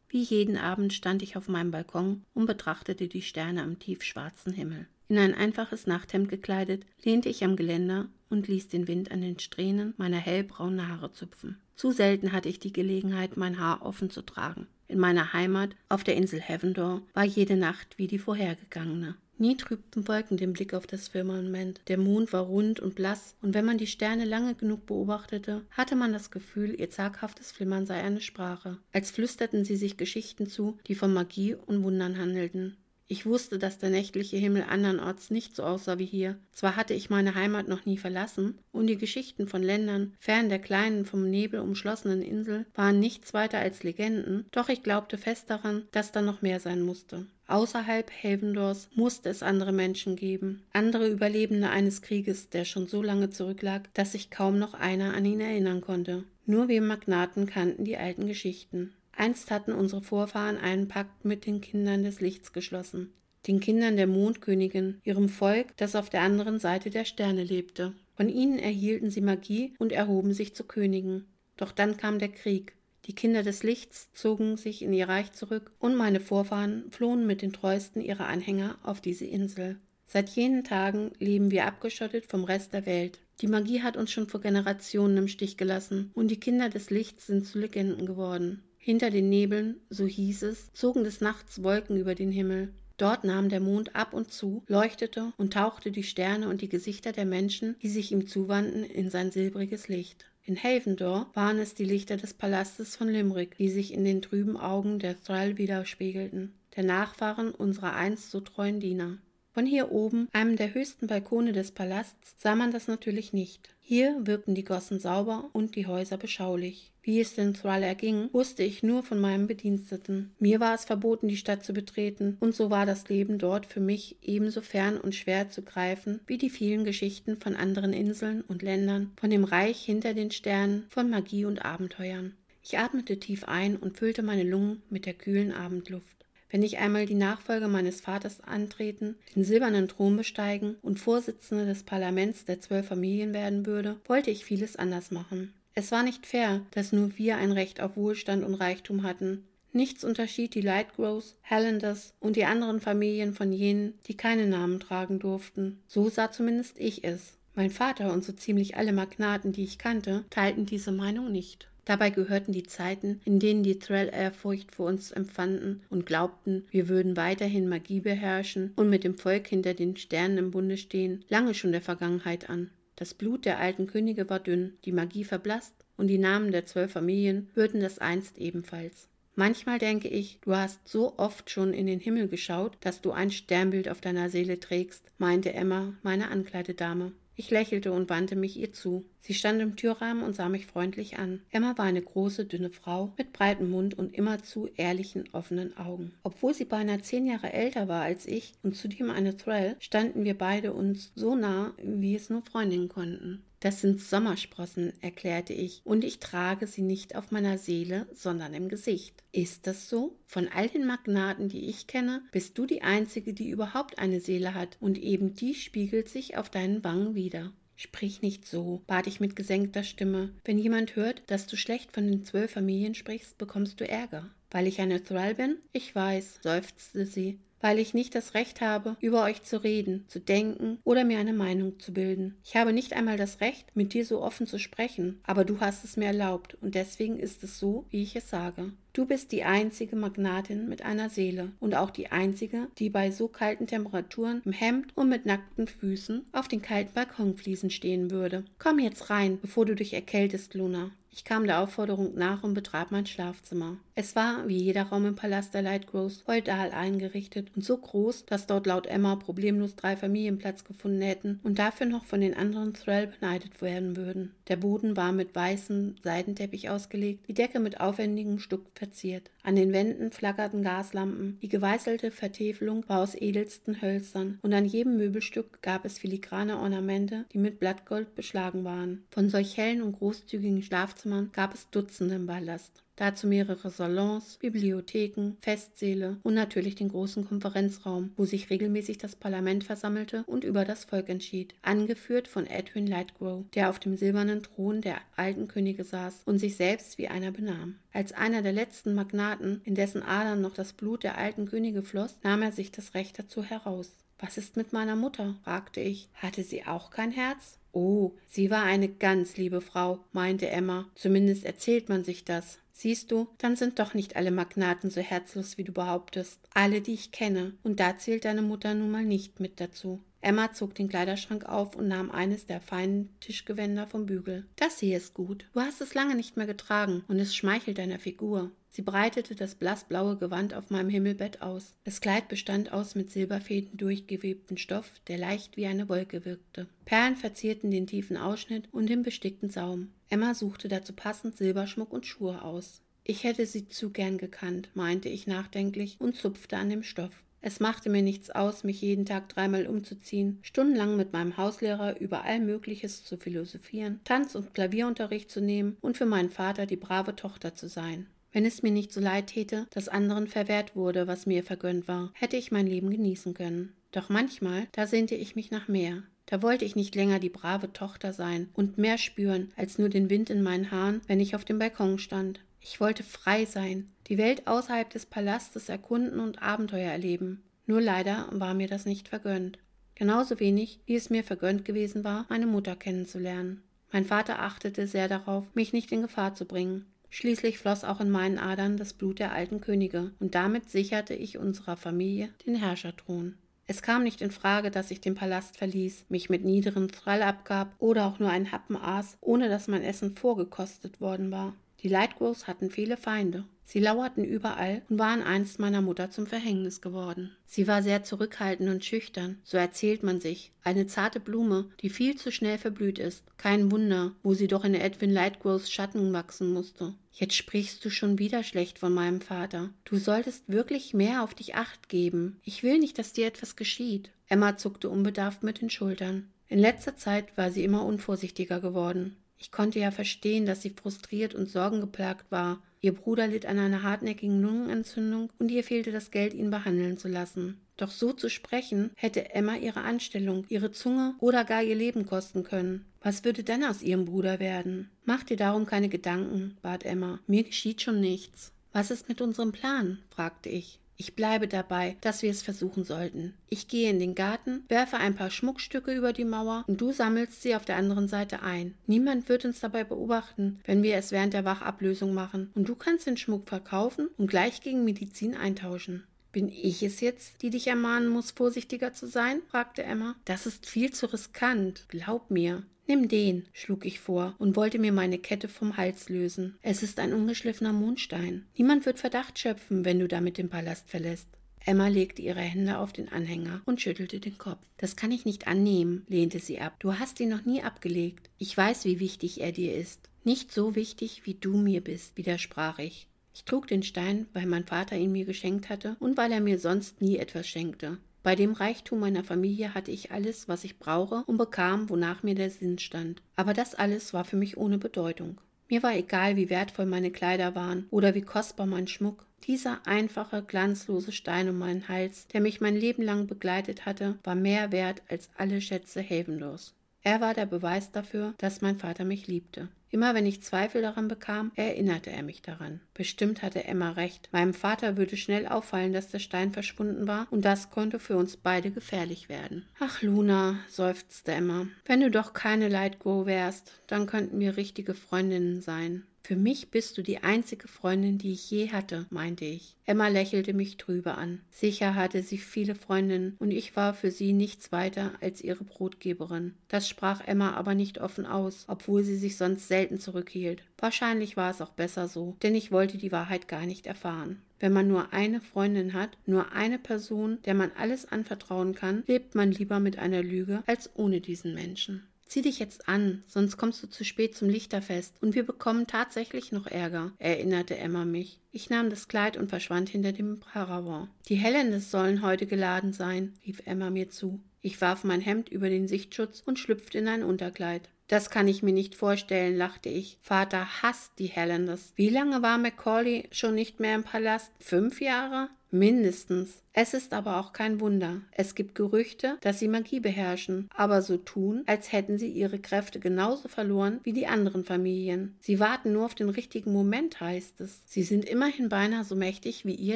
Wie 0.09 0.21
jeden 0.21 0.57
Abend 0.57 0.91
stand 0.91 1.23
ich 1.23 1.37
auf 1.37 1.47
meinem 1.47 1.71
Balkon 1.71 2.25
und 2.33 2.45
betrachtete 2.45 3.07
die 3.07 3.21
Sterne 3.21 3.63
am 3.63 3.79
tiefschwarzen 3.79 4.51
Himmel. 4.51 4.85
In 5.07 5.19
ein 5.19 5.35
einfaches 5.35 5.85
Nachthemd 5.85 6.29
gekleidet, 6.29 6.85
lehnte 7.03 7.29
ich 7.29 7.43
am 7.43 7.55
Geländer 7.55 8.07
und 8.29 8.47
ließ 8.47 8.69
den 8.69 8.87
Wind 8.87 9.11
an 9.11 9.21
den 9.21 9.39
Strähnen 9.39 9.93
meiner 9.97 10.17
hellbraunen 10.17 10.87
Haare 10.87 11.11
zupfen. 11.11 11.57
Zu 11.75 11.91
selten 11.91 12.31
hatte 12.31 12.49
ich 12.49 12.59
die 12.59 12.73
Gelegenheit, 12.73 13.37
mein 13.37 13.59
Haar 13.59 13.85
offen 13.85 14.09
zu 14.09 14.21
tragen. 14.23 14.67
In 14.87 14.99
meiner 14.99 15.33
Heimat, 15.33 15.75
auf 15.89 16.03
der 16.03 16.15
Insel 16.15 16.41
Havendor, 16.41 17.01
war 17.13 17.23
jede 17.23 17.55
Nacht 17.55 17.97
wie 17.97 18.07
die 18.07 18.19
vorhergegangene. 18.19 19.15
Nie 19.37 19.57
trübten 19.57 20.07
Wolken 20.07 20.37
den 20.37 20.53
Blick 20.53 20.73
auf 20.73 20.87
das 20.87 21.09
Firmament. 21.09 21.81
Der 21.87 21.97
Mond 21.97 22.31
war 22.31 22.43
rund 22.43 22.79
und 22.79 22.95
blass, 22.95 23.35
und 23.41 23.53
wenn 23.53 23.65
man 23.65 23.77
die 23.77 23.87
Sterne 23.87 24.23
lange 24.23 24.55
genug 24.55 24.85
beobachtete, 24.85 25.65
hatte 25.71 25.97
man 25.97 26.13
das 26.13 26.31
Gefühl, 26.31 26.79
ihr 26.79 26.89
zaghaftes 26.89 27.51
Flimmern 27.51 27.85
sei 27.85 28.01
eine 28.01 28.21
Sprache, 28.21 28.77
als 28.93 29.11
flüsterten 29.11 29.65
sie 29.65 29.75
sich 29.75 29.97
Geschichten 29.97 30.47
zu, 30.47 30.77
die 30.87 30.95
von 30.95 31.13
Magie 31.13 31.55
und 31.55 31.83
Wundern 31.83 32.17
handelten. 32.17 32.77
Ich 33.07 33.27
wusste, 33.27 33.59
dass 33.59 33.77
der 33.77 33.91
nächtliche 33.91 34.37
Himmel 34.37 34.65
andernorts 34.67 35.29
nicht 35.29 35.55
so 35.55 35.63
aussah 35.63 35.99
wie 35.99 36.05
hier. 36.05 36.39
Zwar 36.51 36.75
hatte 36.75 36.95
ich 36.95 37.11
meine 37.11 37.35
Heimat 37.35 37.67
noch 37.67 37.85
nie 37.85 37.99
verlassen, 37.99 38.57
und 38.71 38.87
die 38.87 38.97
Geschichten 38.97 39.47
von 39.47 39.61
Ländern 39.61 40.13
fern 40.19 40.49
der 40.49 40.57
kleinen, 40.57 41.05
vom 41.05 41.29
Nebel 41.29 41.59
umschlossenen 41.59 42.23
Insel 42.23 42.65
waren 42.73 42.99
nichts 42.99 43.33
weiter 43.35 43.59
als 43.59 43.83
Legenden, 43.83 44.45
doch 44.51 44.69
ich 44.69 44.81
glaubte 44.81 45.19
fest 45.19 45.51
daran, 45.51 45.83
dass 45.91 46.11
da 46.11 46.23
noch 46.23 46.41
mehr 46.41 46.59
sein 46.59 46.81
musste. 46.81 47.27
Außerhalb 47.47 48.09
Havendors 48.23 48.89
musste 48.95 49.29
es 49.29 49.43
andere 49.43 49.71
Menschen 49.71 50.15
geben, 50.15 50.63
andere 50.73 51.07
Überlebende 51.07 51.69
eines 51.69 52.01
Krieges, 52.01 52.49
der 52.49 52.65
schon 52.65 52.87
so 52.87 53.03
lange 53.03 53.29
zurücklag, 53.29 53.93
dass 53.93 54.13
sich 54.13 54.31
kaum 54.31 54.57
noch 54.57 54.73
einer 54.73 55.13
an 55.13 55.25
ihn 55.25 55.41
erinnern 55.41 55.81
konnte. 55.81 56.23
Nur 56.47 56.69
wir 56.69 56.81
Magnaten 56.81 57.45
kannten 57.45 57.85
die 57.85 57.97
alten 57.97 58.25
Geschichten. 58.25 58.94
Einst 59.17 59.51
hatten 59.51 59.71
unsere 59.71 60.01
Vorfahren 60.01 60.57
einen 60.57 60.87
Pakt 60.87 61.25
mit 61.25 61.45
den 61.45 61.61
Kindern 61.61 62.03
des 62.03 62.21
Lichts 62.21 62.53
geschlossen, 62.53 63.13
den 63.47 63.59
Kindern 63.59 63.95
der 63.95 64.07
Mondkönigin, 64.07 64.99
ihrem 65.03 65.29
Volk, 65.29 65.75
das 65.77 65.95
auf 65.95 66.09
der 66.09 66.21
anderen 66.21 66.59
Seite 66.59 66.89
der 66.89 67.05
Sterne 67.05 67.43
lebte. 67.43 67.93
Von 68.15 68.29
ihnen 68.29 68.59
erhielten 68.59 69.09
sie 69.09 69.21
Magie 69.21 69.73
und 69.77 69.91
erhoben 69.91 70.33
sich 70.33 70.55
zu 70.55 70.63
Königen. 70.63 71.25
Doch 71.57 71.71
dann 71.71 71.97
kam 71.97 72.19
der 72.19 72.29
Krieg. 72.29 72.73
Die 73.05 73.13
Kinder 73.13 73.43
des 73.43 73.61
Lichts 73.61 74.11
zogen 74.13 74.57
sich 74.57 74.81
in 74.81 74.91
ihr 74.91 75.07
Reich 75.07 75.31
zurück 75.31 75.71
und 75.79 75.95
meine 75.95 76.19
Vorfahren 76.19 76.89
flohen 76.89 77.27
mit 77.27 77.41
den 77.41 77.53
treuesten 77.53 78.01
ihrer 78.01 78.27
Anhänger 78.27 78.79
auf 78.83 78.99
diese 78.99 79.25
Insel. 79.25 79.77
Seit 80.07 80.29
jenen 80.29 80.63
Tagen 80.63 81.11
leben 81.19 81.51
wir 81.51 81.65
abgeschottet 81.65 82.25
vom 82.25 82.43
Rest 82.43 82.73
der 82.73 82.85
Welt. 82.85 83.19
Die 83.41 83.47
Magie 83.47 83.81
hat 83.81 83.97
uns 83.97 84.11
schon 84.11 84.27
vor 84.27 84.41
Generationen 84.41 85.17
im 85.17 85.27
Stich 85.27 85.57
gelassen 85.57 86.11
und 86.13 86.29
die 86.29 86.39
Kinder 86.39 86.69
des 86.69 86.89
Lichts 86.89 87.27
sind 87.27 87.45
zu 87.45 87.59
Legenden 87.59 88.05
geworden. 88.05 88.63
Hinter 88.85 89.09
den 89.09 89.29
Nebeln, 89.29 89.77
so 89.89 90.05
hieß 90.05 90.43
es, 90.43 90.71
zogen 90.73 91.03
des 91.03 91.19
Nachts 91.19 91.63
Wolken 91.63 91.97
über 91.97 92.13
den 92.13 92.29
Himmel. 92.29 92.71
Dort 92.97 93.23
nahm 93.23 93.49
der 93.49 93.59
Mond 93.59 93.95
ab 93.95 94.13
und 94.13 94.31
zu, 94.31 94.61
leuchtete 94.67 95.33
und 95.37 95.53
tauchte 95.53 95.89
die 95.89 96.03
Sterne 96.03 96.49
und 96.49 96.61
die 96.61 96.69
Gesichter 96.69 97.11
der 97.11 97.25
Menschen, 97.25 97.75
die 97.81 97.89
sich 97.89 98.11
ihm 98.11 98.27
zuwandten, 98.27 98.83
in 98.83 99.09
sein 99.09 99.31
silbriges 99.31 99.87
Licht. 99.87 100.25
In 100.43 100.55
Havendor 100.55 101.31
waren 101.33 101.57
es 101.57 101.73
die 101.73 101.83
Lichter 101.83 102.15
des 102.15 102.35
Palastes 102.35 102.95
von 102.95 103.09
Limerick, 103.09 103.57
die 103.57 103.69
sich 103.69 103.91
in 103.91 104.05
den 104.05 104.21
trüben 104.21 104.55
Augen 104.55 104.99
der 104.99 105.19
Thrall 105.19 105.57
widerspiegelten, 105.57 106.53
der 106.75 106.83
Nachfahren 106.83 107.49
unserer 107.49 107.95
einst 107.95 108.29
so 108.29 108.39
treuen 108.39 108.79
Diener. 108.79 109.17
Von 109.51 109.65
hier 109.65 109.91
oben, 109.91 110.27
einem 110.31 110.57
der 110.57 110.75
höchsten 110.75 111.07
Balkone 111.07 111.53
des 111.53 111.71
Palasts, 111.71 112.35
sah 112.37 112.53
man 112.53 112.69
das 112.69 112.87
natürlich 112.87 113.33
nicht. 113.33 113.67
Hier 113.79 114.15
wirkten 114.27 114.53
die 114.53 114.63
Gossen 114.63 114.99
sauber 114.99 115.49
und 115.53 115.75
die 115.75 115.87
Häuser 115.87 116.17
beschaulich. 116.17 116.91
Wie 117.05 117.19
es 117.19 117.35
den 117.35 117.53
Thrall 117.53 117.83
erging, 117.83 118.33
wusste 118.33 118.63
ich 118.63 118.81
nur 118.81 119.03
von 119.03 119.19
meinem 119.19 119.45
Bediensteten. 119.45 120.33
Mir 120.39 120.59
war 120.59 120.73
es 120.73 120.85
verboten, 120.85 121.27
die 121.27 121.37
Stadt 121.37 121.63
zu 121.63 121.71
betreten, 121.71 122.35
und 122.39 122.55
so 122.55 122.71
war 122.71 122.87
das 122.87 123.07
Leben 123.09 123.37
dort 123.37 123.67
für 123.67 123.79
mich 123.79 124.15
ebenso 124.23 124.61
fern 124.61 124.97
und 124.99 125.13
schwer 125.13 125.51
zu 125.51 125.61
greifen 125.61 126.19
wie 126.25 126.39
die 126.39 126.49
vielen 126.49 126.83
Geschichten 126.83 127.37
von 127.37 127.55
anderen 127.55 127.93
Inseln 127.93 128.41
und 128.41 128.63
Ländern, 128.63 129.11
von 129.17 129.29
dem 129.29 129.43
Reich 129.43 129.85
hinter 129.85 130.15
den 130.15 130.31
Sternen, 130.31 130.87
von 130.89 131.11
Magie 131.11 131.45
und 131.45 131.63
Abenteuern. 131.63 132.33
Ich 132.63 132.79
atmete 132.79 133.19
tief 133.19 133.43
ein 133.43 133.77
und 133.77 133.99
füllte 133.99 134.23
meine 134.23 134.43
Lungen 134.43 134.81
mit 134.89 135.05
der 135.05 135.13
kühlen 135.13 135.51
Abendluft. 135.51 136.25
Wenn 136.49 136.63
ich 136.63 136.79
einmal 136.79 137.05
die 137.05 137.13
Nachfolge 137.13 137.67
meines 137.67 138.01
Vaters 138.01 138.41
antreten, 138.41 139.13
den 139.35 139.43
silbernen 139.43 139.87
Thron 139.87 140.17
besteigen 140.17 140.77
und 140.81 140.99
Vorsitzende 140.99 141.67
des 141.67 141.83
Parlaments 141.83 142.45
der 142.45 142.61
zwölf 142.61 142.87
Familien 142.87 143.31
werden 143.35 143.67
würde, 143.67 143.97
wollte 144.07 144.31
ich 144.31 144.43
vieles 144.43 144.75
anders 144.75 145.11
machen. 145.11 145.53
Es 145.77 145.91
war 145.91 146.03
nicht 146.03 146.25
fair, 146.25 146.61
dass 146.71 146.93
nur 146.93 147.17
wir 147.17 147.35
ein 147.35 147.51
Recht 147.51 147.81
auf 147.81 147.97
Wohlstand 147.97 148.45
und 148.45 148.55
Reichtum 148.55 149.03
hatten. 149.03 149.43
Nichts 149.73 150.05
unterschied 150.05 150.55
die 150.55 150.61
Lightgrows, 150.61 151.35
Hallanders 151.43 152.13
und 152.21 152.37
die 152.37 152.45
anderen 152.45 152.79
Familien 152.79 153.33
von 153.33 153.51
jenen, 153.51 153.93
die 154.05 154.15
keine 154.15 154.47
Namen 154.47 154.79
tragen 154.79 155.19
durften. 155.19 155.81
So 155.85 156.07
sah 156.07 156.31
zumindest 156.31 156.79
ich 156.79 157.03
es. 157.03 157.33
Mein 157.55 157.71
Vater 157.71 158.13
und 158.13 158.23
so 158.23 158.31
ziemlich 158.31 158.77
alle 158.77 158.93
Magnaten, 158.93 159.51
die 159.51 159.65
ich 159.65 159.77
kannte, 159.77 160.23
teilten 160.29 160.65
diese 160.65 160.93
Meinung 160.93 161.29
nicht. 161.29 161.67
Dabei 161.83 162.09
gehörten 162.09 162.53
die 162.53 162.63
Zeiten, 162.63 163.19
in 163.25 163.39
denen 163.39 163.63
die 163.63 163.77
Thrall 163.77 164.09
Ehrfurcht 164.13 164.73
vor 164.73 164.87
uns 164.87 165.11
empfanden 165.11 165.83
und 165.89 166.05
glaubten, 166.05 166.65
wir 166.71 166.87
würden 166.87 167.17
weiterhin 167.17 167.67
Magie 167.67 167.99
beherrschen 167.99 168.71
und 168.77 168.89
mit 168.89 169.03
dem 169.03 169.17
Volk 169.17 169.47
hinter 169.47 169.73
den 169.73 169.97
Sternen 169.97 170.37
im 170.37 170.51
Bunde 170.51 170.77
stehen, 170.77 171.25
lange 171.27 171.53
schon 171.53 171.73
der 171.73 171.81
Vergangenheit 171.81 172.49
an. 172.49 172.71
Das 172.95 173.13
Blut 173.13 173.45
der 173.45 173.59
alten 173.59 173.87
Könige 173.87 174.29
war 174.29 174.39
dünn, 174.39 174.77
die 174.85 174.91
Magie 174.91 175.23
verblasst 175.23 175.73
und 175.97 176.07
die 176.07 176.17
Namen 176.17 176.51
der 176.51 176.65
zwölf 176.65 176.93
Familien 176.93 177.49
hörten 177.53 177.81
das 177.81 177.99
einst 177.99 178.37
ebenfalls. 178.37 179.09
Manchmal 179.35 179.79
denke 179.79 180.07
ich, 180.07 180.39
du 180.41 180.55
hast 180.55 180.87
so 180.87 181.17
oft 181.17 181.49
schon 181.49 181.73
in 181.73 181.87
den 181.87 181.99
Himmel 181.99 182.29
geschaut, 182.29 182.77
dass 182.79 183.01
du 183.01 183.11
ein 183.11 183.31
Sternbild 183.31 183.89
auf 183.89 183.99
deiner 183.99 184.29
Seele 184.29 184.61
trägst, 184.61 185.11
meinte 185.17 185.53
Emma, 185.53 185.93
meine 186.03 186.29
Ankleidedame. 186.29 187.11
Ich 187.37 187.51
lächelte 187.51 187.91
und 187.91 188.09
wandte 188.09 188.35
mich 188.35 188.57
ihr 188.57 188.71
zu. 188.71 189.03
Sie 189.19 189.33
stand 189.33 189.61
im 189.61 189.75
Türrahmen 189.75 190.23
und 190.23 190.35
sah 190.35 190.47
mich 190.47 190.65
freundlich 190.65 191.17
an. 191.17 191.41
Emma 191.51 191.77
war 191.77 191.85
eine 191.85 192.01
große, 192.01 192.45
dünne 192.45 192.69
Frau 192.69 193.13
mit 193.17 193.33
breitem 193.33 193.69
Mund 193.69 193.97
und 193.97 194.13
immerzu 194.13 194.69
ehrlichen, 194.77 195.27
offenen 195.33 195.75
Augen. 195.75 196.13
Obwohl 196.23 196.53
sie 196.53 196.65
beinahe 196.65 197.01
zehn 197.01 197.25
Jahre 197.25 197.51
älter 197.51 197.87
war 197.87 198.03
als 198.03 198.25
ich 198.25 198.53
und 198.63 198.75
zudem 198.75 199.09
eine 199.09 199.35
Thrall, 199.35 199.75
standen 199.79 200.23
wir 200.23 200.37
beide 200.37 200.73
uns 200.73 201.11
so 201.15 201.35
nah, 201.35 201.73
wie 201.77 202.15
es 202.15 202.29
nur 202.29 202.41
Freundinnen 202.41 202.87
konnten. 202.87 203.43
Das 203.65 203.81
sind 203.81 203.99
Sommersprossen, 203.99 204.93
erklärte 205.01 205.53
ich, 205.53 205.81
und 205.83 206.03
ich 206.03 206.19
trage 206.19 206.67
sie 206.67 206.83
nicht 206.83 207.15
auf 207.15 207.31
meiner 207.31 207.57
Seele, 207.57 208.05
sondern 208.13 208.53
im 208.53 208.69
Gesicht. 208.69 209.23
Ist 209.31 209.65
das 209.65 209.89
so? 209.89 210.19
Von 210.27 210.47
all 210.49 210.69
den 210.69 210.85
Magnaten, 210.85 211.49
die 211.49 211.65
ich 211.65 211.87
kenne, 211.87 212.21
bist 212.31 212.59
du 212.59 212.67
die 212.67 212.83
Einzige, 212.83 213.33
die 213.33 213.49
überhaupt 213.49 213.97
eine 213.97 214.19
Seele 214.19 214.53
hat, 214.53 214.77
und 214.79 214.99
eben 214.99 215.33
die 215.33 215.55
spiegelt 215.55 216.09
sich 216.09 216.37
auf 216.37 216.51
deinen 216.51 216.83
Wangen 216.83 217.15
wieder. 217.15 217.53
Sprich 217.75 218.21
nicht 218.21 218.47
so, 218.47 218.83
bat 218.85 219.07
ich 219.07 219.19
mit 219.19 219.35
gesenkter 219.35 219.81
Stimme. 219.81 220.29
Wenn 220.43 220.59
jemand 220.59 220.95
hört, 220.95 221.23
dass 221.25 221.47
du 221.47 221.57
schlecht 221.57 221.91
von 221.91 222.05
den 222.05 222.23
zwölf 222.23 222.51
Familien 222.51 222.93
sprichst, 222.93 223.39
bekommst 223.39 223.81
du 223.81 223.89
Ärger. 223.89 224.29
Weil 224.51 224.67
ich 224.67 224.79
eine 224.79 225.03
Thrall 225.03 225.33
bin? 225.33 225.57
Ich 225.73 225.95
weiß, 225.95 226.41
seufzte 226.43 227.07
sie 227.07 227.39
weil 227.65 227.79
ich 227.79 227.95
nicht 227.95 228.13
das 228.13 228.35
Recht 228.35 228.61
habe, 228.61 228.95
über 228.99 229.23
euch 229.23 229.41
zu 229.41 229.63
reden, 229.63 230.05
zu 230.07 230.19
denken 230.19 230.77
oder 230.83 231.03
mir 231.03 231.17
eine 231.17 231.33
Meinung 231.33 231.79
zu 231.79 231.93
bilden. 231.93 232.37
Ich 232.43 232.55
habe 232.55 232.73
nicht 232.73 232.93
einmal 232.93 233.17
das 233.17 233.41
Recht, 233.41 233.75
mit 233.75 233.95
dir 233.95 234.05
so 234.05 234.21
offen 234.21 234.45
zu 234.45 234.59
sprechen, 234.59 235.19
aber 235.23 235.45
du 235.45 235.59
hast 235.59 235.83
es 235.83 235.97
mir 235.97 236.05
erlaubt 236.05 236.55
und 236.61 236.75
deswegen 236.75 237.17
ist 237.17 237.43
es 237.43 237.57
so, 237.57 237.87
wie 237.89 238.03
ich 238.03 238.15
es 238.15 238.29
sage. 238.29 238.73
Du 238.93 239.07
bist 239.07 239.31
die 239.31 239.45
einzige 239.45 239.95
Magnatin 239.95 240.69
mit 240.69 240.83
einer 240.83 241.09
Seele 241.09 241.53
und 241.59 241.73
auch 241.73 241.89
die 241.89 242.11
einzige, 242.11 242.67
die 242.77 242.91
bei 242.91 243.09
so 243.09 243.27
kalten 243.27 243.65
Temperaturen 243.65 244.43
im 244.45 244.51
Hemd 244.51 244.95
und 244.95 245.09
mit 245.09 245.25
nackten 245.25 245.65
Füßen 245.67 246.23
auf 246.33 246.47
den 246.47 246.61
kalten 246.61 246.93
Balkonfliesen 246.93 247.71
stehen 247.71 248.11
würde. 248.11 248.45
Komm 248.59 248.77
jetzt 248.77 249.09
rein, 249.09 249.39
bevor 249.41 249.65
du 249.65 249.73
dich 249.73 249.93
erkältest, 249.93 250.53
Luna. 250.53 250.91
Ich 251.17 251.23
kam 251.23 251.45
der 251.45 251.61
Aufforderung 251.61 252.13
nach 252.15 252.43
und 252.43 252.53
betrat 252.53 252.91
mein 252.91 253.05
Schlafzimmer. 253.05 253.77
Es 253.95 254.17
war, 254.17 254.49
wie 254.49 254.57
jeder 254.57 254.83
Raum 254.83 255.05
im 255.05 255.15
Palast 255.15 255.53
der 255.53 255.61
Lightgrows, 255.61 256.23
feudal 256.25 256.71
eingerichtet 256.71 257.47
und 257.55 257.63
so 257.63 257.77
groß, 257.77 258.25
dass 258.25 258.47
dort 258.47 258.67
laut 258.67 258.85
Emma 258.85 259.15
problemlos 259.15 259.77
drei 259.77 259.95
Familien 259.95 260.37
Platz 260.37 260.65
gefunden 260.65 261.01
hätten 261.01 261.39
und 261.43 261.57
dafür 261.57 261.87
noch 261.87 262.03
von 262.03 262.19
den 262.19 262.35
anderen 262.35 262.73
Thrall 262.73 263.07
beneidet 263.07 263.61
werden 263.61 263.95
würden. 263.95 264.35
Der 264.49 264.57
Boden 264.57 264.97
war 264.97 265.13
mit 265.13 265.33
weißem 265.33 265.95
Seidenteppich 266.03 266.69
ausgelegt, 266.69 267.29
die 267.29 267.33
Decke 267.33 267.61
mit 267.61 267.79
aufwendigem 267.79 268.39
Stuck 268.39 268.65
verziert. 268.75 269.31
An 269.41 269.55
den 269.55 269.71
Wänden 269.71 270.11
flackerten 270.11 270.63
Gaslampen, 270.63 271.39
die 271.41 271.47
geweißelte 271.47 272.11
Vertäfelung 272.11 272.83
war 272.89 272.99
aus 272.99 273.15
edelsten 273.15 273.81
Hölzern 273.81 274.39
und 274.41 274.53
an 274.53 274.65
jedem 274.65 274.97
Möbelstück 274.97 275.61
gab 275.61 275.85
es 275.85 275.99
filigrane 275.99 276.59
Ornamente, 276.59 277.23
die 277.31 277.37
mit 277.37 277.61
Blattgold 277.61 278.15
beschlagen 278.15 278.65
waren. 278.65 279.05
Von 279.11 279.29
solch 279.29 279.55
hellen 279.55 279.81
und 279.81 279.93
großzügigen 279.93 280.61
Schlafzimmern 280.61 281.04
Schlafzimmern 281.05 281.29
gab 281.33 281.53
es 281.53 281.69
Dutzende 281.69 282.15
im 282.15 282.25
Ballast. 282.25 282.81
Dazu 282.95 283.27
mehrere 283.27 283.69
Salons, 283.69 284.37
Bibliotheken, 284.37 285.33
Festsäle 285.41 286.17
und 286.23 286.33
natürlich 286.33 286.73
den 286.75 286.89
großen 286.89 287.27
Konferenzraum, 287.27 288.11
wo 288.17 288.25
sich 288.25 288.49
regelmäßig 288.49 288.97
das 288.97 289.15
Parlament 289.15 289.63
versammelte 289.65 290.23
und 290.25 290.43
über 290.43 290.65
das 290.65 290.85
Volk 290.85 291.09
entschied, 291.09 291.53
angeführt 291.61 292.27
von 292.27 292.47
Edwin 292.47 292.87
Lightgrow, 292.87 293.43
der 293.53 293.69
auf 293.69 293.77
dem 293.77 293.97
silbernen 293.97 294.41
Thron 294.41 294.81
der 294.81 294.97
alten 295.15 295.47
Könige 295.47 295.83
saß 295.83 296.23
und 296.25 296.39
sich 296.39 296.55
selbst 296.55 296.97
wie 296.97 297.07
einer 297.07 297.31
benahm. 297.31 297.75
Als 297.93 298.11
einer 298.11 298.41
der 298.41 298.53
letzten 298.53 298.95
Magnaten, 298.95 299.61
in 299.63 299.75
dessen 299.75 300.01
Adern 300.01 300.41
noch 300.41 300.53
das 300.53 300.73
Blut 300.73 301.03
der 301.03 301.19
alten 301.19 301.45
Könige 301.45 301.83
floss, 301.83 302.17
nahm 302.23 302.41
er 302.41 302.51
sich 302.51 302.71
das 302.71 302.95
Recht 302.95 303.19
dazu 303.19 303.43
heraus. 303.43 303.91
Was 304.17 304.37
ist 304.37 304.55
mit 304.55 304.73
meiner 304.73 304.95
Mutter? 304.95 305.35
fragte 305.43 305.81
ich. 305.81 306.09
Hatte 306.15 306.43
sie 306.43 306.65
auch 306.65 306.89
kein 306.89 307.11
Herz? 307.11 307.59
Oh, 307.75 308.13
sie 308.29 308.49
war 308.49 308.63
eine 308.63 308.87
ganz 308.87 309.35
liebe 309.35 309.59
Frau, 309.59 309.99
meinte 310.13 310.47
Emma. 310.47 310.89
Zumindest 310.95 311.43
erzählt 311.43 311.89
man 311.89 312.05
sich 312.05 312.23
das. 312.23 312.57
Siehst 312.71 313.11
du, 313.11 313.27
dann 313.37 313.57
sind 313.57 313.79
doch 313.79 313.93
nicht 313.93 314.15
alle 314.15 314.31
Magnaten 314.31 314.89
so 314.89 315.01
herzlos, 315.01 315.57
wie 315.57 315.65
du 315.65 315.73
behauptest. 315.73 316.39
Alle, 316.53 316.79
die 316.79 316.93
ich 316.93 317.11
kenne. 317.11 317.53
Und 317.63 317.81
da 317.81 317.97
zählt 317.97 318.23
deine 318.23 318.41
Mutter 318.41 318.73
nun 318.73 318.91
mal 318.91 319.03
nicht 319.03 319.41
mit 319.41 319.59
dazu. 319.59 319.99
Emma 320.21 320.53
zog 320.53 320.73
den 320.73 320.87
Kleiderschrank 320.87 321.43
auf 321.43 321.75
und 321.75 321.89
nahm 321.89 322.11
eines 322.11 322.45
der 322.45 322.61
feinen 322.61 323.13
Tischgewänder 323.19 323.87
vom 323.87 324.05
Bügel. 324.05 324.45
Das 324.55 324.79
hier 324.79 324.95
ist 324.95 325.13
gut. 325.13 325.45
Du 325.53 325.59
hast 325.59 325.81
es 325.81 325.93
lange 325.93 326.15
nicht 326.15 326.37
mehr 326.37 326.47
getragen 326.47 327.03
und 327.09 327.19
es 327.19 327.35
schmeichelt 327.35 327.77
deiner 327.77 327.99
Figur. 327.99 328.51
Sie 328.75 328.81
breitete 328.81 329.35
das 329.35 329.55
blassblaue 329.55 330.17
Gewand 330.17 330.53
auf 330.53 330.69
meinem 330.69 330.89
Himmelbett 330.89 331.41
aus. 331.41 331.77
Das 331.85 332.01
Kleid 332.01 332.27
bestand 332.27 332.73
aus 332.73 332.93
mit 332.93 333.09
Silberfäden 333.09 333.77
durchgewebten 333.77 334.57
Stoff, 334.57 334.91
der 335.07 335.17
leicht 335.17 335.55
wie 335.55 335.65
eine 335.65 335.87
Wolke 335.87 336.25
wirkte. 336.25 336.67
Perlen 336.83 337.15
verzierten 337.15 337.71
den 337.71 337.87
tiefen 337.87 338.17
Ausschnitt 338.17 338.67
und 338.73 338.89
den 338.89 339.01
bestickten 339.01 339.49
Saum. 339.49 339.93
Emma 340.09 340.33
suchte 340.33 340.67
dazu 340.67 340.91
passend 340.91 341.37
Silberschmuck 341.37 341.93
und 341.93 342.05
Schuhe 342.05 342.41
aus. 342.41 342.81
Ich 343.05 343.23
hätte 343.23 343.45
sie 343.45 343.69
zu 343.69 343.91
gern 343.91 344.17
gekannt, 344.17 344.71
meinte 344.73 345.07
ich 345.07 345.25
nachdenklich 345.25 345.95
und 345.99 346.17
zupfte 346.17 346.57
an 346.57 346.69
dem 346.69 346.83
Stoff. 346.83 347.23
Es 347.39 347.61
machte 347.61 347.89
mir 347.89 348.01
nichts 348.01 348.29
aus, 348.29 348.65
mich 348.65 348.81
jeden 348.81 349.05
Tag 349.05 349.29
dreimal 349.29 349.67
umzuziehen, 349.67 350.39
stundenlang 350.41 350.97
mit 350.97 351.13
meinem 351.13 351.37
Hauslehrer 351.37 352.01
über 352.01 352.25
all 352.25 352.41
Mögliches 352.41 353.05
zu 353.05 353.15
philosophieren, 353.15 354.01
Tanz- 354.03 354.35
und 354.35 354.53
Klavierunterricht 354.53 355.31
zu 355.31 355.39
nehmen 355.39 355.77
und 355.79 355.95
für 355.95 356.05
meinen 356.05 356.29
Vater 356.29 356.65
die 356.65 356.75
brave 356.75 357.15
Tochter 357.15 357.55
zu 357.55 357.69
sein. 357.69 358.07
Wenn 358.35 358.45
es 358.45 358.61
mir 358.63 358.71
nicht 358.71 358.91
so 358.91 358.99
leid 358.99 359.27
täte, 359.27 359.65
dass 359.69 359.87
anderen 359.87 360.27
verwehrt 360.27 360.75
wurde, 360.75 361.07
was 361.07 361.25
mir 361.25 361.41
vergönnt 361.41 361.87
war, 361.87 362.11
hätte 362.15 362.35
ich 362.35 362.51
mein 362.51 362.67
Leben 362.67 362.89
genießen 362.89 363.33
können. 363.33 363.71
Doch 363.93 364.09
manchmal, 364.09 364.67
da 364.73 364.87
sehnte 364.87 365.15
ich 365.15 365.37
mich 365.37 365.51
nach 365.51 365.69
mehr. 365.69 366.03
Da 366.25 366.41
wollte 366.41 366.65
ich 366.65 366.75
nicht 366.75 366.95
länger 366.95 367.19
die 367.19 367.29
brave 367.29 367.71
Tochter 367.71 368.11
sein 368.11 368.49
und 368.51 368.77
mehr 368.77 368.97
spüren 368.97 369.53
als 369.55 369.77
nur 369.77 369.87
den 369.87 370.09
Wind 370.09 370.29
in 370.29 370.43
meinen 370.43 370.69
Haaren, 370.69 370.99
wenn 371.07 371.21
ich 371.21 371.33
auf 371.33 371.45
dem 371.45 371.59
Balkon 371.59 371.97
stand. 371.97 372.41
Ich 372.59 372.81
wollte 372.81 373.03
frei 373.03 373.45
sein, 373.45 373.89
die 374.07 374.17
Welt 374.17 374.47
außerhalb 374.47 374.89
des 374.89 375.05
Palastes 375.05 375.69
erkunden 375.69 376.19
und 376.19 376.41
Abenteuer 376.41 376.91
erleben. 376.91 377.41
Nur 377.67 377.79
leider 377.79 378.27
war 378.33 378.53
mir 378.53 378.67
das 378.67 378.85
nicht 378.85 379.07
vergönnt. 379.07 379.59
Genauso 379.95 380.41
wenig, 380.41 380.81
wie 380.85 380.95
es 380.95 381.09
mir 381.09 381.23
vergönnt 381.23 381.63
gewesen 381.63 382.03
war, 382.03 382.25
meine 382.27 382.47
Mutter 382.47 382.75
kennenzulernen. 382.75 383.63
Mein 383.93 384.03
Vater 384.03 384.39
achtete 384.39 384.87
sehr 384.87 385.07
darauf, 385.07 385.45
mich 385.55 385.71
nicht 385.71 385.93
in 385.93 386.01
Gefahr 386.01 386.35
zu 386.35 386.43
bringen. 386.43 386.85
Schließlich 387.09 387.57
floss 387.57 387.83
auch 387.83 388.01
in 388.01 388.09
meinen 388.09 388.37
Adern 388.37 388.77
das 388.77 388.93
Blut 388.93 389.19
der 389.19 389.31
alten 389.31 389.61
Könige, 389.61 390.11
und 390.19 390.35
damit 390.35 390.69
sicherte 390.69 391.13
ich 391.13 391.37
unserer 391.37 391.77
Familie 391.77 392.29
den 392.45 392.55
Herrscherthron. 392.55 393.35
Es 393.67 393.81
kam 393.81 394.03
nicht 394.03 394.21
in 394.21 394.31
Frage, 394.31 394.69
dass 394.69 394.91
ich 394.91 395.01
den 395.01 395.15
Palast 395.15 395.57
verließ, 395.57 396.05
mich 396.09 396.29
mit 396.29 396.43
niederen 396.43 396.87
Thrall 396.87 397.23
abgab 397.23 397.73
oder 397.79 398.05
auch 398.05 398.19
nur 398.19 398.29
einen 398.29 398.51
Happen 398.51 398.75
aß, 398.75 399.17
ohne 399.21 399.49
dass 399.49 399.67
mein 399.67 399.81
Essen 399.81 400.15
vorgekostet 400.15 401.01
worden 401.01 401.31
war. 401.31 401.55
Die 401.81 401.87
Lightgrowths 401.87 402.47
hatten 402.47 402.69
viele 402.69 402.95
Feinde. 402.95 403.45
Sie 403.67 403.79
lauerten 403.79 404.23
überall 404.23 404.83
und 404.89 404.99
waren 404.99 405.23
einst 405.23 405.57
meiner 405.57 405.81
Mutter 405.81 406.11
zum 406.11 406.27
Verhängnis 406.27 406.81
geworden. 406.81 407.35
Sie 407.47 407.67
war 407.67 407.81
sehr 407.81 408.03
zurückhaltend 408.03 408.69
und 408.69 408.85
schüchtern, 408.85 409.39
so 409.43 409.57
erzählt 409.57 410.03
man 410.03 410.21
sich. 410.21 410.51
Eine 410.63 410.85
zarte 410.85 411.19
Blume, 411.19 411.69
die 411.81 411.89
viel 411.89 412.15
zu 412.15 412.31
schnell 412.31 412.59
verblüht 412.59 412.99
ist. 412.99 413.23
Kein 413.37 413.71
Wunder, 413.71 414.13
wo 414.21 414.35
sie 414.35 414.47
doch 414.47 414.63
in 414.63 414.75
Edwin 414.75 415.11
Lightgrowths 415.11 415.71
Schatten 415.71 416.13
wachsen 416.13 416.53
musste. 416.53 416.93
Jetzt 417.11 417.35
sprichst 417.35 417.83
du 417.83 417.89
schon 417.89 418.19
wieder 418.19 418.43
schlecht 418.43 418.77
von 418.77 418.93
meinem 418.93 419.19
Vater. 419.19 419.71
Du 419.83 419.97
solltest 419.97 420.47
wirklich 420.47 420.93
mehr 420.93 421.23
auf 421.23 421.33
dich 421.33 421.55
acht 421.55 421.89
geben. 421.89 422.39
Ich 422.43 422.61
will 422.61 422.77
nicht, 422.77 422.99
dass 422.99 423.13
dir 423.13 423.25
etwas 423.25 423.55
geschieht. 423.55 424.11
Emma 424.27 424.57
zuckte 424.57 424.89
unbedarft 424.89 425.41
mit 425.41 425.61
den 425.61 425.69
Schultern. 425.69 426.29
In 426.47 426.59
letzter 426.59 426.95
Zeit 426.95 427.35
war 427.37 427.51
sie 427.51 427.63
immer 427.63 427.83
unvorsichtiger 427.83 428.59
geworden. 428.59 429.15
Ich 429.45 429.51
konnte 429.51 429.77
ja 429.77 429.91
verstehen, 429.91 430.47
dass 430.47 430.63
sie 430.63 430.71
frustriert 430.71 431.35
und 431.35 431.51
sorgengeplagt 431.51 432.31
war. 432.31 432.63
Ihr 432.81 432.95
Bruder 432.95 433.27
litt 433.27 433.45
an 433.45 433.59
einer 433.59 433.83
hartnäckigen 433.83 434.41
Lungenentzündung 434.41 435.31
und 435.37 435.51
ihr 435.51 435.63
fehlte 435.63 435.91
das 435.91 436.09
Geld, 436.09 436.33
ihn 436.33 436.49
behandeln 436.49 436.97
zu 436.97 437.07
lassen. 437.07 437.61
Doch 437.77 437.91
so 437.91 438.11
zu 438.11 438.27
sprechen, 438.27 438.89
hätte 438.95 439.35
Emma 439.35 439.55
ihre 439.55 439.81
Anstellung, 439.81 440.45
ihre 440.49 440.71
Zunge 440.71 441.13
oder 441.19 441.45
gar 441.45 441.61
ihr 441.61 441.75
Leben 441.75 442.07
kosten 442.07 442.43
können. 442.43 442.85
Was 443.01 443.23
würde 443.23 443.43
denn 443.43 443.63
aus 443.63 443.83
ihrem 443.83 444.05
Bruder 444.05 444.39
werden? 444.39 444.89
Mach 445.03 445.21
dir 445.21 445.37
darum 445.37 445.67
keine 445.67 445.89
Gedanken, 445.89 446.57
bat 446.63 446.83
Emma. 446.83 447.19
Mir 447.27 447.43
geschieht 447.43 447.83
schon 447.83 448.01
nichts. 448.01 448.51
Was 448.73 448.89
ist 448.89 449.07
mit 449.09 449.21
unserem 449.21 449.51
Plan? 449.51 449.99
fragte 450.09 450.49
ich. 450.49 450.79
Ich 450.97 451.15
bleibe 451.15 451.47
dabei, 451.47 451.97
dass 452.01 452.21
wir 452.21 452.31
es 452.31 452.41
versuchen 452.41 452.85
sollten. 452.85 453.33
Ich 453.49 453.67
gehe 453.67 453.89
in 453.89 453.99
den 453.99 454.15
Garten, 454.15 454.63
werfe 454.69 454.97
ein 454.97 455.15
paar 455.15 455.29
Schmuckstücke 455.29 455.93
über 455.93 456.13
die 456.13 456.23
Mauer 456.23 456.63
und 456.67 456.79
du 456.79 456.93
sammelst 456.93 457.41
sie 457.41 457.55
auf 457.55 457.65
der 457.65 457.75
anderen 457.75 458.07
Seite 458.07 458.41
ein. 458.41 458.75
Niemand 458.87 459.27
wird 459.27 459.43
uns 459.43 459.59
dabei 459.59 459.83
beobachten, 459.83 460.61
wenn 460.65 460.83
wir 460.83 460.95
es 460.95 461.11
während 461.11 461.33
der 461.33 461.45
Wachablösung 461.45 462.13
machen. 462.13 462.51
Und 462.55 462.69
du 462.69 462.75
kannst 462.75 463.07
den 463.07 463.17
Schmuck 463.17 463.49
verkaufen 463.49 464.09
und 464.17 464.27
gleich 464.27 464.61
gegen 464.61 464.85
Medizin 464.85 465.35
eintauschen. 465.35 466.03
Bin 466.31 466.49
ich 466.49 466.83
es 466.83 466.99
jetzt, 466.99 467.41
die 467.41 467.49
dich 467.49 467.67
ermahnen 467.67 468.09
muss, 468.09 468.31
vorsichtiger 468.31 468.93
zu 468.93 469.07
sein? 469.07 469.41
fragte 469.49 469.83
Emma. 469.83 470.15
Das 470.25 470.45
ist 470.45 470.65
viel 470.65 470.91
zu 470.91 471.11
riskant. 471.11 471.85
Glaub 471.87 472.29
mir. 472.29 472.63
Nimm 472.87 473.07
den, 473.07 473.47
schlug 473.51 473.83
ich 473.85 473.99
vor 473.99 474.35
und 474.37 474.55
wollte 474.55 474.77
mir 474.77 474.91
meine 474.91 475.17
Kette 475.17 475.47
vom 475.47 475.75
Hals 475.75 476.07
lösen. 476.09 476.57
Es 476.61 476.83
ist 476.83 476.99
ein 476.99 477.13
ungeschliffener 477.13 477.73
Mondstein. 477.73 478.45
Niemand 478.55 478.85
wird 478.85 478.99
Verdacht 478.99 479.39
schöpfen, 479.39 479.85
wenn 479.85 479.99
du 479.99 480.07
damit 480.07 480.37
den 480.37 480.49
Palast 480.49 480.87
verlässt. 480.87 481.27
Emma 481.65 481.87
legte 481.87 482.21
ihre 482.21 482.41
Hände 482.41 482.77
auf 482.77 482.93
den 482.93 483.09
Anhänger 483.09 483.63
und 483.65 483.81
schüttelte 483.81 484.19
den 484.19 484.37
Kopf. 484.37 484.63
Das 484.77 484.95
kann 484.95 485.11
ich 485.11 485.25
nicht 485.25 485.47
annehmen, 485.47 486.05
lehnte 486.07 486.37
sie 486.37 486.59
ab. 486.59 486.75
Du 486.79 486.99
hast 486.99 487.19
ihn 487.19 487.29
noch 487.29 487.43
nie 487.43 487.63
abgelegt. 487.63 488.29
Ich 488.37 488.55
weiß, 488.55 488.85
wie 488.85 488.99
wichtig 488.99 489.41
er 489.41 489.51
dir 489.51 489.75
ist. 489.75 490.07
Nicht 490.23 490.51
so 490.51 490.75
wichtig, 490.75 491.25
wie 491.25 491.33
du 491.33 491.57
mir 491.57 491.81
bist, 491.81 492.17
widersprach 492.17 492.77
ich. 492.77 493.07
Ich 493.33 493.45
trug 493.45 493.67
den 493.67 493.81
Stein, 493.81 494.27
weil 494.33 494.45
mein 494.45 494.65
Vater 494.65 494.95
ihn 494.95 495.11
mir 495.11 495.25
geschenkt 495.25 495.69
hatte 495.69 495.97
und 495.99 496.17
weil 496.17 496.31
er 496.31 496.39
mir 496.39 496.59
sonst 496.59 497.01
nie 497.01 497.17
etwas 497.17 497.47
schenkte. 497.47 497.97
Bei 498.25 498.35
dem 498.35 498.53
Reichtum 498.53 499.01
meiner 499.01 499.23
Familie 499.23 499.75
hatte 499.75 499.91
ich 499.91 500.11
alles, 500.11 500.47
was 500.47 500.63
ich 500.63 500.79
brauche 500.79 501.23
und 501.27 501.37
bekam, 501.37 501.91
wonach 501.91 502.23
mir 502.23 502.33
der 502.33 502.49
Sinn 502.49 502.79
stand. 502.79 503.21
Aber 503.35 503.53
das 503.53 503.75
alles 503.75 504.15
war 504.15 504.25
für 504.25 504.35
mich 504.35 504.57
ohne 504.57 504.79
Bedeutung. 504.79 505.39
Mir 505.69 505.83
war 505.83 505.95
egal, 505.95 506.35
wie 506.35 506.49
wertvoll 506.49 506.87
meine 506.87 507.11
Kleider 507.11 507.53
waren 507.53 507.85
oder 507.91 508.15
wie 508.15 508.23
kostbar 508.23 508.65
mein 508.65 508.87
Schmuck. 508.87 509.27
Dieser 509.43 509.85
einfache, 509.85 510.41
glanzlose 510.41 511.11
Stein 511.11 511.49
um 511.49 511.59
meinen 511.59 511.87
Hals, 511.87 512.27
der 512.29 512.41
mich 512.41 512.61
mein 512.61 512.75
Leben 512.75 513.03
lang 513.03 513.27
begleitet 513.27 513.85
hatte, 513.85 514.17
war 514.23 514.33
mehr 514.33 514.71
wert 514.71 515.03
als 515.07 515.29
alle 515.37 515.61
Schätze 515.61 516.01
Havendors. 516.01 516.73
Er 517.05 517.21
war 517.21 517.35
der 517.35 517.45
Beweis 517.45 517.91
dafür, 517.91 518.33
dass 518.39 518.61
mein 518.61 518.79
Vater 518.79 519.05
mich 519.05 519.27
liebte. 519.27 519.69
Immer 519.91 520.15
wenn 520.15 520.25
ich 520.25 520.41
Zweifel 520.41 520.81
daran 520.81 521.07
bekam, 521.07 521.51
erinnerte 521.55 522.09
er 522.09 522.23
mich 522.23 522.41
daran. 522.41 522.81
Bestimmt 522.95 523.43
hatte 523.43 523.63
Emma 523.63 523.91
recht. 523.91 524.27
Meinem 524.31 524.55
Vater 524.55 524.97
würde 524.97 525.15
schnell 525.15 525.45
auffallen, 525.45 525.93
dass 525.93 526.09
der 526.09 526.17
Stein 526.17 526.51
verschwunden 526.51 527.07
war, 527.07 527.27
und 527.29 527.45
das 527.45 527.69
konnte 527.69 527.99
für 527.99 528.17
uns 528.17 528.37
beide 528.37 528.71
gefährlich 528.71 529.29
werden. 529.29 529.67
Ach, 529.79 530.01
Luna, 530.01 530.57
seufzte 530.67 531.31
Emma, 531.31 531.67
wenn 531.85 532.01
du 532.01 532.09
doch 532.09 532.33
keine 532.33 532.69
Lightgo 532.69 533.27
wärst, 533.27 533.71
dann 533.85 534.07
könnten 534.07 534.39
wir 534.39 534.57
richtige 534.57 534.95
Freundinnen 534.95 535.61
sein. 535.61 536.07
Für 536.25 536.35
mich 536.35 536.71
bist 536.71 536.97
du 536.97 537.03
die 537.03 537.21
einzige 537.21 537.67
Freundin, 537.67 538.17
die 538.17 538.31
ich 538.31 538.49
je 538.49 538.71
hatte, 538.71 539.05
meinte 539.11 539.45
ich. 539.45 539.75
Emma 539.85 540.07
lächelte 540.07 540.53
mich 540.55 540.77
trübe 540.77 541.13
an. 541.13 541.41
Sicher 541.51 541.93
hatte 541.93 542.23
sie 542.23 542.39
viele 542.39 542.73
Freundinnen, 542.73 543.35
und 543.37 543.51
ich 543.51 543.75
war 543.75 543.93
für 543.93 544.09
sie 544.09 544.33
nichts 544.33 544.71
weiter 544.71 545.11
als 545.21 545.41
ihre 545.41 545.63
Brotgeberin. 545.63 546.55
Das 546.67 546.89
sprach 546.89 547.21
Emma 547.21 547.51
aber 547.53 547.75
nicht 547.75 548.01
offen 548.01 548.25
aus, 548.25 548.65
obwohl 548.67 549.03
sie 549.03 549.17
sich 549.17 549.37
sonst 549.37 549.67
selten 549.67 549.99
zurückhielt. 549.99 550.63
Wahrscheinlich 550.79 551.37
war 551.37 551.51
es 551.51 551.61
auch 551.61 551.73
besser 551.73 552.07
so, 552.07 552.35
denn 552.41 552.55
ich 552.55 552.71
wollte 552.71 552.97
die 552.97 553.11
Wahrheit 553.11 553.47
gar 553.47 553.67
nicht 553.67 553.85
erfahren. 553.85 554.41
Wenn 554.59 554.73
man 554.73 554.87
nur 554.87 555.13
eine 555.13 555.41
Freundin 555.41 555.93
hat, 555.93 556.17
nur 556.25 556.53
eine 556.53 556.79
Person, 556.79 557.37
der 557.45 557.53
man 557.53 557.71
alles 557.77 558.11
anvertrauen 558.11 558.73
kann, 558.73 559.03
lebt 559.05 559.35
man 559.35 559.51
lieber 559.51 559.79
mit 559.79 559.99
einer 559.99 560.23
Lüge 560.23 560.63
als 560.65 560.89
ohne 560.95 561.21
diesen 561.21 561.53
Menschen. 561.53 562.01
Zieh 562.25 562.41
dich 562.41 562.59
jetzt 562.59 562.89
an, 562.89 563.23
sonst 563.27 563.57
kommst 563.57 563.83
du 563.83 563.87
zu 563.87 564.03
spät 564.03 564.35
zum 564.35 564.49
Lichterfest 564.49 565.21
und 565.21 565.35
wir 565.35 565.45
bekommen 565.45 565.87
tatsächlich 565.87 566.51
noch 566.51 566.65
Ärger, 566.65 567.13
erinnerte 567.19 567.77
Emma 567.77 568.03
mich. 568.03 568.39
Ich 568.51 568.69
nahm 568.69 568.89
das 568.89 569.07
Kleid 569.07 569.37
und 569.37 569.49
verschwand 569.49 569.89
hinter 569.89 570.11
dem 570.11 570.39
Paravent. 570.39 571.09
Die 571.29 571.35
Hellendes 571.35 571.91
sollen 571.91 572.23
heute 572.23 572.47
geladen 572.47 572.93
sein, 572.93 573.33
rief 573.45 573.61
Emma 573.65 573.89
mir 573.89 574.09
zu. 574.09 574.41
Ich 574.61 574.81
warf 574.81 575.03
mein 575.03 575.21
Hemd 575.21 575.49
über 575.49 575.69
den 575.69 575.87
Sichtschutz 575.87 576.41
und 576.43 576.57
schlüpfte 576.57 576.97
in 576.97 577.07
ein 577.07 577.23
Unterkleid. 577.23 577.89
Das 578.07 578.29
kann 578.29 578.47
ich 578.47 578.63
mir 578.63 578.73
nicht 578.73 578.95
vorstellen, 578.95 579.57
lachte 579.57 579.89
ich. 579.89 580.17
Vater 580.21 580.81
hasst 580.81 581.13
die 581.17 581.27
Hellendes. 581.27 581.93
Wie 581.95 582.09
lange 582.09 582.41
war 582.41 582.57
Macaulay 582.57 583.27
schon 583.31 583.55
nicht 583.55 583.79
mehr 583.79 583.95
im 583.95 584.03
Palast? 584.03 584.51
Fünf 584.59 585.01
Jahre? 585.01 585.49
Mindestens. 585.71 586.61
Es 586.77 586.93
ist 586.93 587.13
aber 587.13 587.39
auch 587.39 587.53
kein 587.53 587.79
Wunder. 587.79 588.21
Es 588.31 588.53
gibt 588.53 588.75
Gerüchte, 588.75 589.37
dass 589.39 589.59
sie 589.59 589.69
Magie 589.69 590.01
beherrschen, 590.01 590.69
aber 590.75 591.01
so 591.01 591.15
tun, 591.15 591.63
als 591.67 591.93
hätten 591.93 592.17
sie 592.17 592.29
ihre 592.29 592.59
Kräfte 592.59 592.99
genauso 592.99 593.47
verloren 593.47 594.01
wie 594.03 594.11
die 594.11 594.27
anderen 594.27 594.65
Familien. 594.65 595.35
Sie 595.39 595.59
warten 595.59 595.93
nur 595.93 596.05
auf 596.05 596.15
den 596.15 596.29
richtigen 596.29 596.73
Moment, 596.73 597.21
heißt 597.21 597.61
es. 597.61 597.81
Sie 597.85 598.03
sind 598.03 598.25
immerhin 598.25 598.67
beinahe 598.67 599.05
so 599.05 599.15
mächtig 599.15 599.65
wie 599.65 599.75
ihr 599.75 599.95